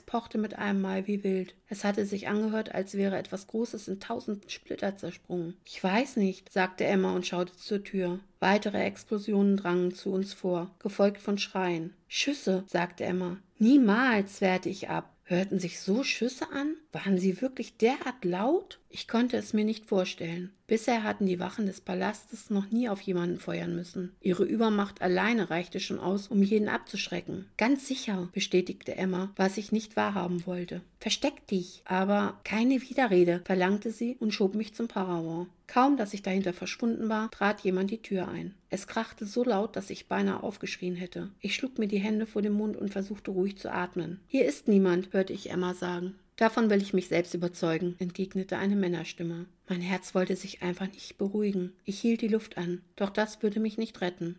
pochte 0.00 0.38
mit 0.38 0.56
einem 0.56 0.80
Mal 0.80 1.08
wie 1.08 1.24
wild. 1.24 1.54
Es 1.68 1.82
hatte 1.82 2.06
sich 2.06 2.28
angehört, 2.28 2.74
als 2.76 2.94
wäre 2.94 3.18
etwas 3.18 3.48
Großes 3.48 3.88
in 3.88 3.98
tausend 3.98 4.50
Splitter 4.52 4.96
zersprungen. 4.96 5.56
Ich 5.64 5.82
weiß 5.82 6.14
nicht, 6.16 6.52
sagte 6.52 6.84
Emma 6.84 7.12
und 7.12 7.26
schaute 7.26 7.56
zur 7.56 7.82
Tür. 7.82 8.20
Weitere 8.38 8.84
Explosionen 8.84 9.56
drangen 9.56 9.92
zu 9.92 10.12
uns 10.12 10.32
vor, 10.32 10.70
gefolgt 10.78 11.20
von 11.20 11.38
Schreien. 11.38 11.92
Schüsse, 12.06 12.62
sagte 12.68 13.04
Emma. 13.04 13.38
Niemals 13.58 14.40
wehrte 14.40 14.68
ich 14.68 14.88
ab. 14.88 15.12
Hörten 15.24 15.58
sich 15.58 15.78
so 15.80 16.02
Schüsse 16.04 16.50
an? 16.50 16.74
Waren 16.92 17.18
sie 17.18 17.42
wirklich 17.42 17.76
derart 17.76 18.24
laut? 18.24 18.78
Ich 18.88 19.08
konnte 19.08 19.36
es 19.36 19.52
mir 19.52 19.64
nicht 19.64 19.84
vorstellen. 19.84 20.50
Bisher 20.66 21.02
hatten 21.02 21.26
die 21.26 21.38
Wachen 21.38 21.66
des 21.66 21.82
Palastes 21.82 22.48
noch 22.48 22.70
nie 22.70 22.88
auf 22.88 23.02
jemanden 23.02 23.38
feuern 23.38 23.74
müssen. 23.74 24.12
Ihre 24.22 24.44
Übermacht 24.44 25.02
alleine 25.02 25.50
reichte 25.50 25.80
schon 25.80 25.98
aus, 25.98 26.28
um 26.28 26.42
jeden 26.42 26.68
abzuschrecken. 26.68 27.46
Ganz 27.58 27.86
sicher, 27.86 28.30
bestätigte 28.32 28.96
Emma, 28.96 29.30
was 29.36 29.58
ich 29.58 29.70
nicht 29.70 29.96
wahrhaben 29.96 30.46
wollte. 30.46 30.80
Versteck 31.00 31.46
dich. 31.46 31.82
Aber 31.84 32.40
keine 32.44 32.80
Widerrede, 32.80 33.42
verlangte 33.44 33.90
sie 33.90 34.16
und 34.18 34.32
schob 34.32 34.54
mich 34.54 34.74
zum 34.74 34.88
Paravent. 34.88 35.48
Kaum, 35.66 35.98
dass 35.98 36.14
ich 36.14 36.22
dahinter 36.22 36.54
verschwunden 36.54 37.10
war, 37.10 37.30
trat 37.30 37.60
jemand 37.60 37.90
die 37.90 38.00
Tür 38.00 38.28
ein. 38.28 38.54
Es 38.70 38.86
krachte 38.86 39.26
so 39.26 39.44
laut, 39.44 39.76
dass 39.76 39.90
ich 39.90 40.08
beinahe 40.08 40.42
aufgeschrien 40.42 40.96
hätte. 40.96 41.30
Ich 41.40 41.54
schlug 41.54 41.78
mir 41.78 41.88
die 41.88 41.98
Hände 41.98 42.24
vor 42.26 42.40
den 42.40 42.54
Mund 42.54 42.78
und 42.78 42.90
versuchte 42.90 43.30
ruhig 43.30 43.58
zu 43.58 43.70
atmen. 43.70 44.20
Hier 44.26 44.46
ist 44.46 44.68
niemand, 44.68 45.12
hörte 45.12 45.34
ich 45.34 45.50
Emma 45.50 45.74
sagen. 45.74 46.14
Davon 46.38 46.70
will 46.70 46.80
ich 46.80 46.94
mich 46.94 47.08
selbst 47.08 47.34
überzeugen, 47.34 47.96
entgegnete 47.98 48.58
eine 48.58 48.76
Männerstimme. 48.76 49.46
Mein 49.68 49.80
Herz 49.80 50.14
wollte 50.14 50.36
sich 50.36 50.62
einfach 50.62 50.86
nicht 50.86 51.18
beruhigen. 51.18 51.72
Ich 51.84 51.98
hielt 51.98 52.20
die 52.20 52.28
Luft 52.28 52.56
an, 52.56 52.80
doch 52.94 53.10
das 53.10 53.42
würde 53.42 53.58
mich 53.58 53.76
nicht 53.76 54.00
retten. 54.00 54.36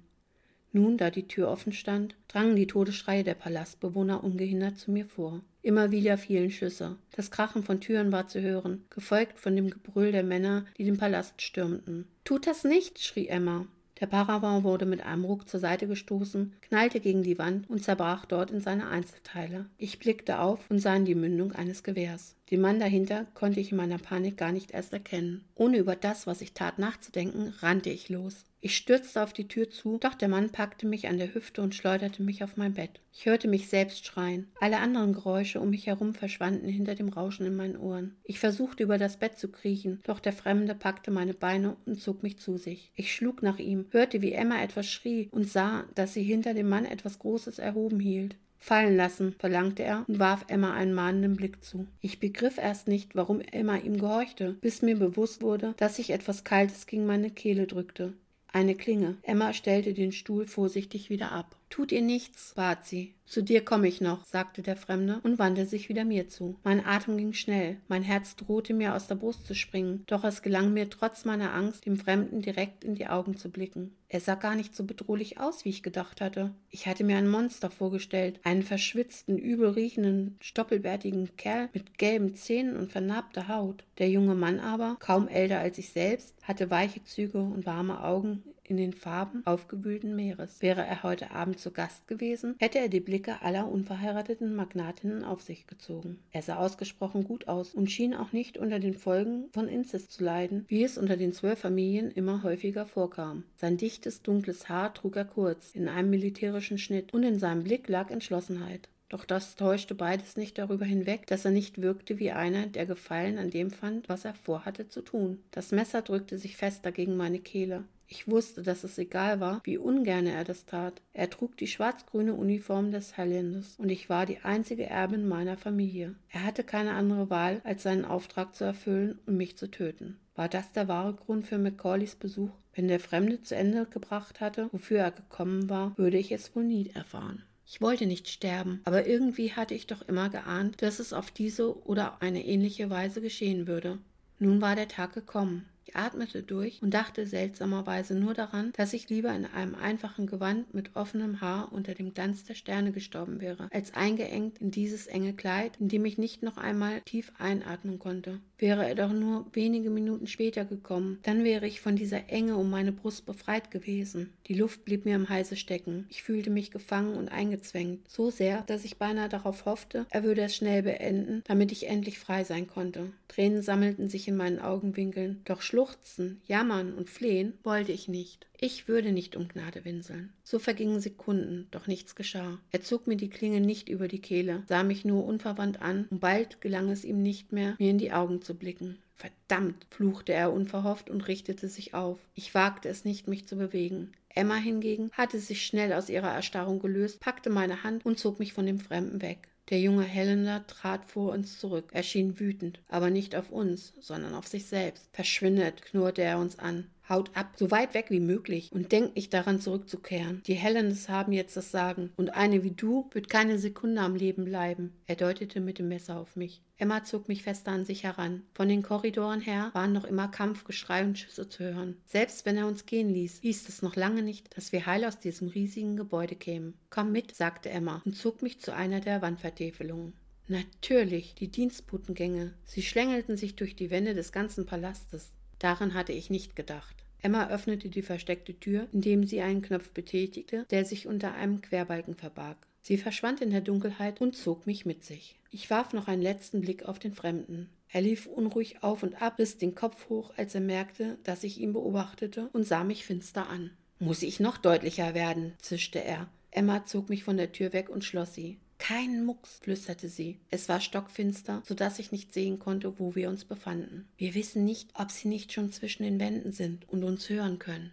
Nun, 0.71 0.97
da 0.97 1.09
die 1.09 1.27
Tür 1.27 1.49
offen 1.49 1.73
stand, 1.73 2.15
drangen 2.29 2.55
die 2.55 2.67
Todesschreie 2.67 3.25
der 3.25 3.33
Palastbewohner 3.33 4.23
ungehindert 4.23 4.77
zu 4.77 4.91
mir 4.91 5.05
vor. 5.05 5.41
Immer 5.61 5.91
wieder 5.91 6.17
fielen 6.17 6.51
Schüsse. 6.51 6.95
Das 7.11 7.31
Krachen 7.31 7.63
von 7.63 7.81
Türen 7.81 8.13
war 8.13 8.29
zu 8.29 8.39
hören, 8.39 8.85
gefolgt 8.89 9.37
von 9.37 9.57
dem 9.57 9.69
Gebrüll 9.69 10.13
der 10.13 10.23
Männer, 10.23 10.65
die 10.77 10.85
den 10.85 10.97
Palast 10.97 11.41
stürmten. 11.41 12.07
Tut 12.23 12.47
das 12.47 12.63
nicht, 12.63 13.03
schrie 13.03 13.27
Emma. 13.27 13.67
Der 13.99 14.07
Paravent 14.07 14.63
wurde 14.63 14.85
mit 14.85 15.01
einem 15.01 15.25
Ruck 15.25 15.49
zur 15.49 15.59
Seite 15.59 15.85
gestoßen, 15.85 16.53
knallte 16.61 17.01
gegen 17.01 17.21
die 17.21 17.37
Wand 17.37 17.69
und 17.69 17.83
zerbrach 17.83 18.25
dort 18.25 18.49
in 18.49 18.61
seine 18.61 18.87
Einzelteile. 18.87 19.65
Ich 19.77 19.99
blickte 19.99 20.39
auf 20.39 20.59
und 20.69 20.79
sah 20.79 20.95
in 20.95 21.03
die 21.03 21.15
Mündung 21.15 21.51
eines 21.51 21.83
Gewehrs. 21.83 22.35
Den 22.49 22.61
Mann 22.61 22.79
dahinter 22.79 23.25
konnte 23.33 23.59
ich 23.59 23.71
in 23.71 23.77
meiner 23.77 23.97
Panik 23.97 24.37
gar 24.37 24.53
nicht 24.53 24.71
erst 24.71 24.93
erkennen. 24.93 25.43
Ohne 25.55 25.77
über 25.77 25.97
das, 25.97 26.27
was 26.27 26.41
ich 26.41 26.53
tat, 26.53 26.79
nachzudenken, 26.79 27.53
rannte 27.59 27.89
ich 27.89 28.07
los. 28.09 28.45
Ich 28.61 28.75
stürzte 28.75 29.23
auf 29.23 29.31
die 29.31 29.47
Tür 29.47 29.69
zu, 29.69 29.97
doch 29.99 30.15
der 30.15 30.27
Mann 30.27 30.49
packte 30.49 30.85
mich 30.85 31.07
an 31.07 31.17
der 31.17 31.33
Hüfte 31.33 31.61
und 31.61 31.75
schleuderte 31.75 32.21
mich 32.21 32.43
auf 32.43 32.57
mein 32.57 32.73
Bett. 32.73 32.99
Ich 33.13 33.25
hörte 33.25 33.47
mich 33.47 33.69
selbst 33.69 34.05
schreien. 34.05 34.51
Alle 34.59 34.79
anderen 34.79 35.13
Geräusche 35.13 35.61
um 35.61 35.69
mich 35.69 35.87
herum 35.87 36.13
verschwanden 36.13 36.67
hinter 36.67 36.95
dem 36.95 37.07
Rauschen 37.07 37.45
in 37.45 37.55
meinen 37.55 37.77
Ohren. 37.77 38.17
Ich 38.23 38.39
versuchte 38.39 38.83
über 38.83 38.97
das 38.97 39.17
Bett 39.17 39.39
zu 39.39 39.47
kriechen, 39.47 40.01
doch 40.03 40.19
der 40.19 40.33
Fremde 40.33 40.75
packte 40.75 41.09
meine 41.09 41.33
Beine 41.33 41.77
und 41.85 42.01
zog 42.01 42.21
mich 42.21 42.37
zu 42.37 42.57
sich. 42.57 42.91
Ich 42.95 43.15
schlug 43.15 43.41
nach 43.43 43.59
ihm, 43.59 43.85
hörte, 43.91 44.21
wie 44.21 44.33
Emma 44.33 44.61
etwas 44.61 44.87
schrie 44.87 45.29
und 45.31 45.47
sah, 45.47 45.85
dass 45.95 46.13
sie 46.13 46.23
hinter 46.23 46.53
dem 46.53 46.67
Mann 46.67 46.83
etwas 46.83 47.19
Großes 47.19 47.59
erhoben 47.59 48.01
hielt. 48.01 48.35
Fallen 48.57 48.97
lassen, 48.97 49.33
verlangte 49.39 49.83
er 49.83 50.03
und 50.09 50.19
warf 50.19 50.43
Emma 50.49 50.73
einen 50.73 50.93
mahnenden 50.93 51.37
Blick 51.37 51.63
zu. 51.63 51.87
Ich 52.01 52.19
begriff 52.19 52.57
erst 52.57 52.89
nicht, 52.89 53.15
warum 53.15 53.39
Emma 53.39 53.77
ihm 53.77 53.97
gehorchte, 53.97 54.57
bis 54.59 54.81
mir 54.81 54.97
bewusst 54.97 55.41
wurde, 55.41 55.73
dass 55.77 55.95
sich 55.95 56.09
etwas 56.09 56.43
Kaltes 56.43 56.85
gegen 56.85 57.05
meine 57.05 57.31
Kehle 57.31 57.67
drückte. 57.67 58.13
Eine 58.51 58.73
Klinge. 58.73 59.17
Emma 59.21 59.53
stellte 59.53 59.93
den 59.93 60.11
Stuhl 60.11 60.47
vorsichtig 60.47 61.11
wieder 61.11 61.31
ab. 61.31 61.58
Tut 61.69 61.91
ihr 61.91 62.01
nichts, 62.01 62.53
bat 62.55 62.85
sie. 62.85 63.13
Zu 63.27 63.43
dir 63.43 63.63
komme 63.63 63.87
ich 63.87 64.01
noch, 64.01 64.25
sagte 64.25 64.63
der 64.63 64.75
Fremde 64.75 65.19
und 65.21 65.37
wandte 65.37 65.67
sich 65.67 65.87
wieder 65.87 66.03
mir 66.03 66.27
zu. 66.27 66.57
Mein 66.63 66.83
Atem 66.83 67.15
ging 67.15 67.33
schnell, 67.33 67.77
mein 67.87 68.01
Herz 68.01 68.35
drohte 68.35 68.73
mir 68.73 68.95
aus 68.95 69.05
der 69.05 69.13
Brust 69.13 69.45
zu 69.45 69.53
springen, 69.53 70.03
doch 70.07 70.23
es 70.23 70.41
gelang 70.41 70.73
mir 70.73 70.89
trotz 70.89 71.25
meiner 71.25 71.53
Angst, 71.53 71.85
dem 71.85 71.95
Fremden 71.95 72.41
direkt 72.41 72.83
in 72.83 72.95
die 72.95 73.05
Augen 73.05 73.37
zu 73.37 73.51
blicken. 73.51 73.95
Er 74.07 74.19
sah 74.19 74.33
gar 74.33 74.55
nicht 74.55 74.75
so 74.75 74.83
bedrohlich 74.83 75.39
aus, 75.39 75.63
wie 75.63 75.69
ich 75.69 75.83
gedacht 75.83 76.21
hatte. 76.21 76.55
Ich 76.71 76.87
hatte 76.87 77.03
mir 77.03 77.17
ein 77.17 77.29
Monster 77.29 77.69
vorgestellt, 77.69 78.39
einen 78.43 78.63
verschwitzten, 78.63 79.37
übel 79.37 79.69
riechenden, 79.69 80.37
stoppelbärtigen 80.41 81.29
Kerl 81.37 81.69
mit 81.71 81.99
gelben 81.99 82.33
Zähnen 82.33 82.75
und 82.75 82.91
vernarbter 82.91 83.47
Haut. 83.47 83.83
Der 83.99 84.09
junge 84.09 84.33
Mann 84.33 84.59
aber, 84.59 84.97
kaum 84.99 85.27
älter 85.27 85.59
als 85.59 85.77
ich 85.77 85.91
selbst, 85.91 86.33
hatte 86.41 86.71
weiche 86.71 87.03
Züge 87.03 87.37
und 87.37 87.67
warme 87.67 88.03
Augen 88.03 88.43
in 88.69 88.77
den 88.77 88.93
Farben 88.93 89.41
aufgewühlten 89.45 90.15
Meeres. 90.15 90.61
Wäre 90.61 90.85
er 90.85 91.03
heute 91.03 91.31
Abend 91.31 91.59
zu 91.59 91.71
Gast 91.71 92.07
gewesen, 92.07 92.55
hätte 92.59 92.79
er 92.79 92.89
die 92.89 92.99
Blicke 92.99 93.41
aller 93.41 93.67
unverheirateten 93.67 94.55
Magnatinnen 94.55 95.23
auf 95.23 95.41
sich 95.41 95.67
gezogen. 95.67 96.19
Er 96.31 96.41
sah 96.41 96.57
ausgesprochen 96.57 97.23
gut 97.23 97.47
aus 97.47 97.73
und 97.73 97.91
schien 97.91 98.13
auch 98.13 98.31
nicht 98.31 98.57
unter 98.57 98.79
den 98.79 98.93
Folgen 98.93 99.49
von 99.51 99.67
Inzest 99.67 100.11
zu 100.11 100.23
leiden, 100.23 100.65
wie 100.67 100.83
es 100.83 100.97
unter 100.97 101.17
den 101.17 101.33
zwölf 101.33 101.59
Familien 101.59 102.11
immer 102.11 102.43
häufiger 102.43 102.85
vorkam. 102.85 103.43
Sein 103.55 103.77
dichtes, 103.77 104.21
dunkles 104.21 104.69
Haar 104.69 104.93
trug 104.93 105.15
er 105.15 105.25
kurz, 105.25 105.73
in 105.73 105.87
einem 105.87 106.09
militärischen 106.09 106.77
Schnitt, 106.77 107.13
und 107.13 107.23
in 107.23 107.39
seinem 107.39 107.63
Blick 107.63 107.87
lag 107.87 108.11
Entschlossenheit. 108.11 108.89
Doch 109.09 109.25
das 109.25 109.55
täuschte 109.55 109.95
beides 109.95 110.37
nicht 110.37 110.59
darüber 110.59 110.85
hinweg, 110.85 111.25
dass 111.25 111.43
er 111.43 111.51
nicht 111.51 111.81
wirkte 111.81 112.19
wie 112.19 112.31
einer, 112.31 112.67
der 112.67 112.85
Gefallen 112.85 113.39
an 113.39 113.49
dem 113.49 113.71
fand, 113.71 114.07
was 114.07 114.23
er 114.23 114.35
vorhatte 114.35 114.87
zu 114.87 115.01
tun. 115.01 115.39
Das 115.49 115.71
Messer 115.71 116.03
drückte 116.03 116.37
sich 116.37 116.55
fester 116.55 116.91
gegen 116.91 117.17
meine 117.17 117.39
Kehle. 117.39 117.85
Ich 118.11 118.27
wusste, 118.27 118.63
dass 118.63 118.83
es 118.83 118.97
egal 118.97 119.39
war, 119.39 119.61
wie 119.65 119.77
ungern 119.77 120.25
er 120.25 120.43
das 120.43 120.65
tat. 120.65 120.99
Er 121.13 121.29
trug 121.29 121.55
die 121.57 121.67
schwarz-grüne 121.67 122.33
Uniform 122.33 122.91
des 122.91 123.17
Highlanders 123.17 123.75
und 123.77 123.89
ich 123.89 124.09
war 124.09 124.25
die 124.25 124.39
einzige 124.39 124.87
Erbin 124.87 125.27
meiner 125.27 125.57
Familie. 125.57 126.15
Er 126.29 126.43
hatte 126.43 126.63
keine 126.63 126.93
andere 126.93 127.29
Wahl, 127.29 127.61
als 127.63 127.83
seinen 127.83 128.05
Auftrag 128.05 128.55
zu 128.55 128.63
erfüllen 128.63 129.19
und 129.27 129.37
mich 129.37 129.57
zu 129.57 129.69
töten. 129.69 130.17
War 130.35 130.49
das 130.49 130.71
der 130.71 130.87
wahre 130.87 131.13
Grund 131.13 131.45
für 131.45 131.59
Macaulays 131.59 132.15
Besuch? 132.15 132.49
Wenn 132.73 132.87
der 132.87 132.99
Fremde 132.99 133.43
zu 133.43 133.55
Ende 133.55 133.85
gebracht 133.85 134.41
hatte, 134.41 134.69
wofür 134.71 134.99
er 134.99 135.11
gekommen 135.11 135.69
war, 135.69 135.95
würde 135.95 136.17
ich 136.17 136.31
es 136.31 136.55
wohl 136.55 136.63
nie 136.63 136.89
erfahren. 136.95 137.43
Ich 137.67 137.79
wollte 137.79 138.07
nicht 138.07 138.27
sterben, 138.27 138.81
aber 138.85 139.05
irgendwie 139.05 139.51
hatte 139.51 139.75
ich 139.75 139.85
doch 139.85 140.01
immer 140.07 140.29
geahnt, 140.29 140.81
dass 140.81 140.97
es 140.97 141.13
auf 141.13 141.29
diese 141.29 141.85
oder 141.85 142.23
eine 142.23 142.43
ähnliche 142.43 142.89
Weise 142.89 143.21
geschehen 143.21 143.67
würde. 143.67 143.99
Nun 144.39 144.61
war 144.61 144.75
der 144.75 144.87
Tag 144.87 145.13
gekommen. 145.13 145.67
Ich 145.89 145.95
atmete 145.95 146.43
durch 146.43 146.83
und 146.83 146.93
dachte 146.93 147.25
seltsamerweise 147.25 148.13
nur 148.13 148.35
daran, 148.35 148.73
dass 148.77 148.93
ich 148.93 149.09
lieber 149.09 149.33
in 149.33 149.47
einem 149.47 149.73
einfachen 149.73 150.27
Gewand 150.27 150.71
mit 150.71 150.95
offenem 150.95 151.41
Haar 151.41 151.73
unter 151.73 151.95
dem 151.95 152.13
Glanz 152.13 152.43
der 152.43 152.53
Sterne 152.53 152.91
gestorben 152.91 153.41
wäre, 153.41 153.69
als 153.71 153.95
eingeengt 153.95 154.59
in 154.59 154.69
dieses 154.69 155.07
enge 155.07 155.33
Kleid, 155.33 155.77
in 155.79 155.87
dem 155.89 156.05
ich 156.05 156.19
nicht 156.19 156.43
noch 156.43 156.57
einmal 156.57 157.01
tief 157.01 157.31
einatmen 157.39 157.97
konnte. 157.97 158.39
Wäre 158.59 158.85
er 158.87 158.93
doch 158.93 159.11
nur 159.11 159.47
wenige 159.53 159.89
Minuten 159.89 160.27
später 160.27 160.63
gekommen, 160.63 161.17
dann 161.23 161.43
wäre 161.43 161.65
ich 161.65 161.81
von 161.81 161.95
dieser 161.95 162.29
Enge 162.29 162.57
um 162.57 162.69
meine 162.69 162.91
Brust 162.91 163.25
befreit 163.25 163.71
gewesen. 163.71 164.33
Die 164.47 164.53
Luft 164.53 164.85
blieb 164.85 165.05
mir 165.05 165.15
im 165.15 165.29
Halse 165.29 165.55
stecken. 165.55 166.05
Ich 166.09 166.21
fühlte 166.21 166.51
mich 166.51 166.69
gefangen 166.69 167.15
und 167.15 167.29
eingezwängt, 167.29 168.07
so 168.07 168.29
sehr, 168.29 168.61
dass 168.63 168.83
ich 168.85 168.97
beinahe 168.97 169.29
darauf 169.29 169.65
hoffte, 169.65 170.05
er 170.09 170.23
würde 170.23 170.41
es 170.41 170.55
schnell 170.55 170.83
beenden, 170.83 171.41
damit 171.45 171.71
ich 171.71 171.87
endlich 171.87 172.19
frei 172.19 172.43
sein 172.43 172.67
konnte. 172.67 173.11
Tränen 173.29 173.61
sammelten 173.61 174.09
sich 174.09 174.27
in 174.27 174.35
meinen 174.35 174.59
Augenwinkeln, 174.59 175.41
doch 175.45 175.61
schluchzen, 175.79 176.41
jammern 176.45 176.93
und 176.93 177.09
flehen 177.09 177.53
wollte 177.63 177.93
ich 177.93 178.09
nicht. 178.09 178.47
Ich 178.59 178.89
würde 178.89 179.13
nicht 179.13 179.37
um 179.37 179.47
Gnade 179.47 179.85
winseln. 179.85 180.33
So 180.43 180.59
vergingen 180.59 180.99
Sekunden, 180.99 181.69
doch 181.71 181.87
nichts 181.87 182.15
geschah. 182.15 182.59
Er 182.71 182.81
zog 182.81 183.07
mir 183.07 183.15
die 183.15 183.29
Klinge 183.29 183.61
nicht 183.61 183.87
über 183.87 184.09
die 184.09 184.19
Kehle, 184.19 184.63
sah 184.67 184.83
mich 184.83 185.05
nur 185.05 185.23
unverwandt 185.23 185.81
an, 185.81 186.05
und 186.09 186.19
bald 186.19 186.59
gelang 186.59 186.89
es 186.89 187.05
ihm 187.05 187.21
nicht 187.23 187.53
mehr, 187.53 187.75
mir 187.79 187.91
in 187.91 187.97
die 187.97 188.11
Augen 188.11 188.41
zu 188.41 188.55
blicken. 188.55 188.97
Verdammt, 189.15 189.87
fluchte 189.89 190.33
er 190.33 190.51
unverhofft 190.51 191.09
und 191.09 191.29
richtete 191.29 191.69
sich 191.69 191.93
auf. 191.93 192.19
Ich 192.35 192.53
wagte 192.53 192.89
es 192.89 193.05
nicht, 193.05 193.29
mich 193.29 193.47
zu 193.47 193.55
bewegen. 193.55 194.11
Emma 194.35 194.55
hingegen 194.55 195.11
hatte 195.13 195.39
sich 195.39 195.65
schnell 195.65 195.93
aus 195.93 196.09
ihrer 196.09 196.33
Erstarrung 196.33 196.79
gelöst, 196.79 197.21
packte 197.21 197.49
meine 197.49 197.83
Hand 197.83 198.05
und 198.05 198.19
zog 198.19 198.39
mich 198.39 198.51
von 198.51 198.65
dem 198.65 198.81
Fremden 198.81 199.21
weg. 199.21 199.47
Der 199.69 199.79
junge 199.79 200.03
Helena 200.03 200.61
trat 200.61 201.05
vor 201.05 201.31
uns 201.31 201.59
zurück. 201.59 201.89
Er 201.91 202.01
schien 202.01 202.39
wütend, 202.39 202.79
aber 202.87 203.11
nicht 203.11 203.35
auf 203.35 203.51
uns, 203.51 203.93
sondern 203.99 204.33
auf 204.33 204.47
sich 204.47 204.65
selbst. 204.65 205.07
Verschwindet, 205.13 205.83
knurrte 205.83 206.23
er 206.23 206.39
uns 206.39 206.57
an. 206.57 206.89
Haut 207.09 207.35
ab, 207.35 207.53
so 207.57 207.71
weit 207.71 207.93
weg 207.93 208.05
wie 208.09 208.19
möglich 208.19 208.71
und 208.71 208.91
denkt 208.91 209.15
nicht 209.15 209.33
daran 209.33 209.59
zurückzukehren. 209.59 210.43
Die 210.45 210.53
Helens 210.53 211.09
haben 211.09 211.33
jetzt 211.33 211.57
das 211.57 211.71
Sagen 211.71 212.11
und 212.17 212.35
eine 212.35 212.63
wie 212.63 212.71
du 212.71 213.09
wird 213.11 213.29
keine 213.29 213.57
Sekunde 213.57 214.01
am 214.01 214.15
Leben 214.15 214.45
bleiben. 214.45 214.93
Er 215.07 215.15
deutete 215.15 215.59
mit 215.59 215.79
dem 215.79 215.87
Messer 215.87 216.17
auf 216.17 216.35
mich. 216.35 216.61
Emma 216.77 217.03
zog 217.03 217.27
mich 217.27 217.43
fester 217.43 217.71
an 217.71 217.83
sich 217.83 218.03
heran. 218.03 218.43
Von 218.53 218.69
den 218.69 218.83
Korridoren 218.83 219.41
her 219.41 219.69
waren 219.73 219.91
noch 219.91 220.05
immer 220.05 220.29
Kampfgeschrei 220.29 221.03
und 221.03 221.19
Schüsse 221.19 221.49
zu 221.49 221.63
hören. 221.63 221.97
Selbst 222.05 222.45
wenn 222.45 222.57
er 222.57 222.67
uns 222.67 222.85
gehen 222.85 223.09
ließ, 223.09 223.39
hieß 223.41 223.67
es 223.67 223.81
noch 223.81 223.95
lange 223.95 224.21
nicht, 224.21 224.55
dass 224.55 224.71
wir 224.71 224.85
heil 224.85 225.03
aus 225.03 225.19
diesem 225.19 225.49
riesigen 225.49 225.97
Gebäude 225.97 226.35
kämen. 226.35 226.75
Komm 226.89 227.11
mit, 227.11 227.35
sagte 227.35 227.69
Emma 227.69 228.01
und 228.05 228.15
zog 228.15 228.41
mich 228.41 228.61
zu 228.61 228.73
einer 228.73 229.01
der 229.01 229.21
Wandvertäfelungen. 229.21 230.13
Natürlich, 230.47 231.35
die 231.35 231.49
Dienstbotengänge. 231.49 232.53
Sie 232.65 232.81
schlängelten 232.81 233.37
sich 233.37 233.55
durch 233.55 233.75
die 233.75 233.91
Wände 233.91 234.15
des 234.15 234.31
ganzen 234.31 234.65
Palastes. 234.65 235.31
Daran 235.59 235.93
hatte 235.93 236.13
ich 236.13 236.29
nicht 236.29 236.55
gedacht. 236.55 236.95
Emma 237.21 237.49
öffnete 237.49 237.89
die 237.89 238.01
versteckte 238.01 238.57
Tür, 238.59 238.87
indem 238.93 239.25
sie 239.25 239.41
einen 239.41 239.61
Knopf 239.61 239.91
betätigte, 239.91 240.65
der 240.71 240.85
sich 240.85 241.05
unter 241.05 241.33
einem 241.33 241.61
Querbalken 241.61 242.15
verbarg. 242.15 242.57
Sie 242.81 242.97
verschwand 242.97 243.41
in 243.41 243.51
der 243.51 243.61
Dunkelheit 243.61 244.21
und 244.21 244.35
zog 244.35 244.65
mich 244.65 244.85
mit 244.85 245.03
sich. 245.03 245.37
Ich 245.51 245.69
warf 245.69 245.93
noch 245.93 246.07
einen 246.07 246.21
letzten 246.21 246.61
Blick 246.61 246.83
auf 246.83 246.97
den 246.97 247.13
Fremden. 247.13 247.69
Er 247.91 248.01
lief 248.01 248.27
unruhig 248.27 248.83
auf 248.83 249.03
und 249.03 249.21
ab, 249.21 249.39
riss 249.39 249.57
den 249.57 249.75
Kopf 249.75 250.09
hoch, 250.09 250.31
als 250.37 250.55
er 250.55 250.61
merkte, 250.61 251.17
dass 251.23 251.43
ich 251.43 251.59
ihn 251.59 251.73
beobachtete, 251.73 252.49
und 252.53 252.65
sah 252.65 252.83
mich 252.83 253.05
finster 253.05 253.49
an. 253.49 253.71
Muss 253.99 254.23
ich 254.23 254.39
noch 254.39 254.57
deutlicher 254.57 255.13
werden? 255.13 255.53
zischte 255.59 256.03
er. 256.03 256.29
Emma 256.51 256.85
zog 256.85 257.09
mich 257.09 257.23
von 257.23 257.37
der 257.37 257.51
Tür 257.51 257.73
weg 257.73 257.89
und 257.89 258.03
schloss 258.05 258.33
sie. 258.33 258.59
Kein 258.79 259.25
Mucks, 259.25 259.59
flüsterte 259.61 260.09
sie. 260.09 260.39
Es 260.49 260.67
war 260.67 260.81
stockfinster, 260.81 261.61
so 261.65 261.75
dass 261.75 261.99
ich 261.99 262.11
nicht 262.11 262.33
sehen 262.33 262.57
konnte, 262.57 262.97
wo 262.97 263.13
wir 263.13 263.29
uns 263.29 263.45
befanden. 263.45 264.07
Wir 264.17 264.33
wissen 264.33 264.65
nicht, 264.65 264.89
ob 264.95 265.11
sie 265.11 265.27
nicht 265.27 265.53
schon 265.53 265.71
zwischen 265.71 266.03
den 266.03 266.19
Wänden 266.19 266.51
sind 266.51 266.89
und 266.89 267.03
uns 267.03 267.29
hören 267.29 267.59
können. 267.59 267.91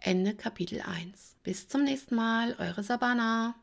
Ende 0.00 0.34
Kapitel 0.34 0.80
1. 0.80 1.36
Bis 1.42 1.68
zum 1.68 1.84
nächsten 1.84 2.14
Mal, 2.14 2.56
eure 2.58 2.82
Sabana. 2.82 3.54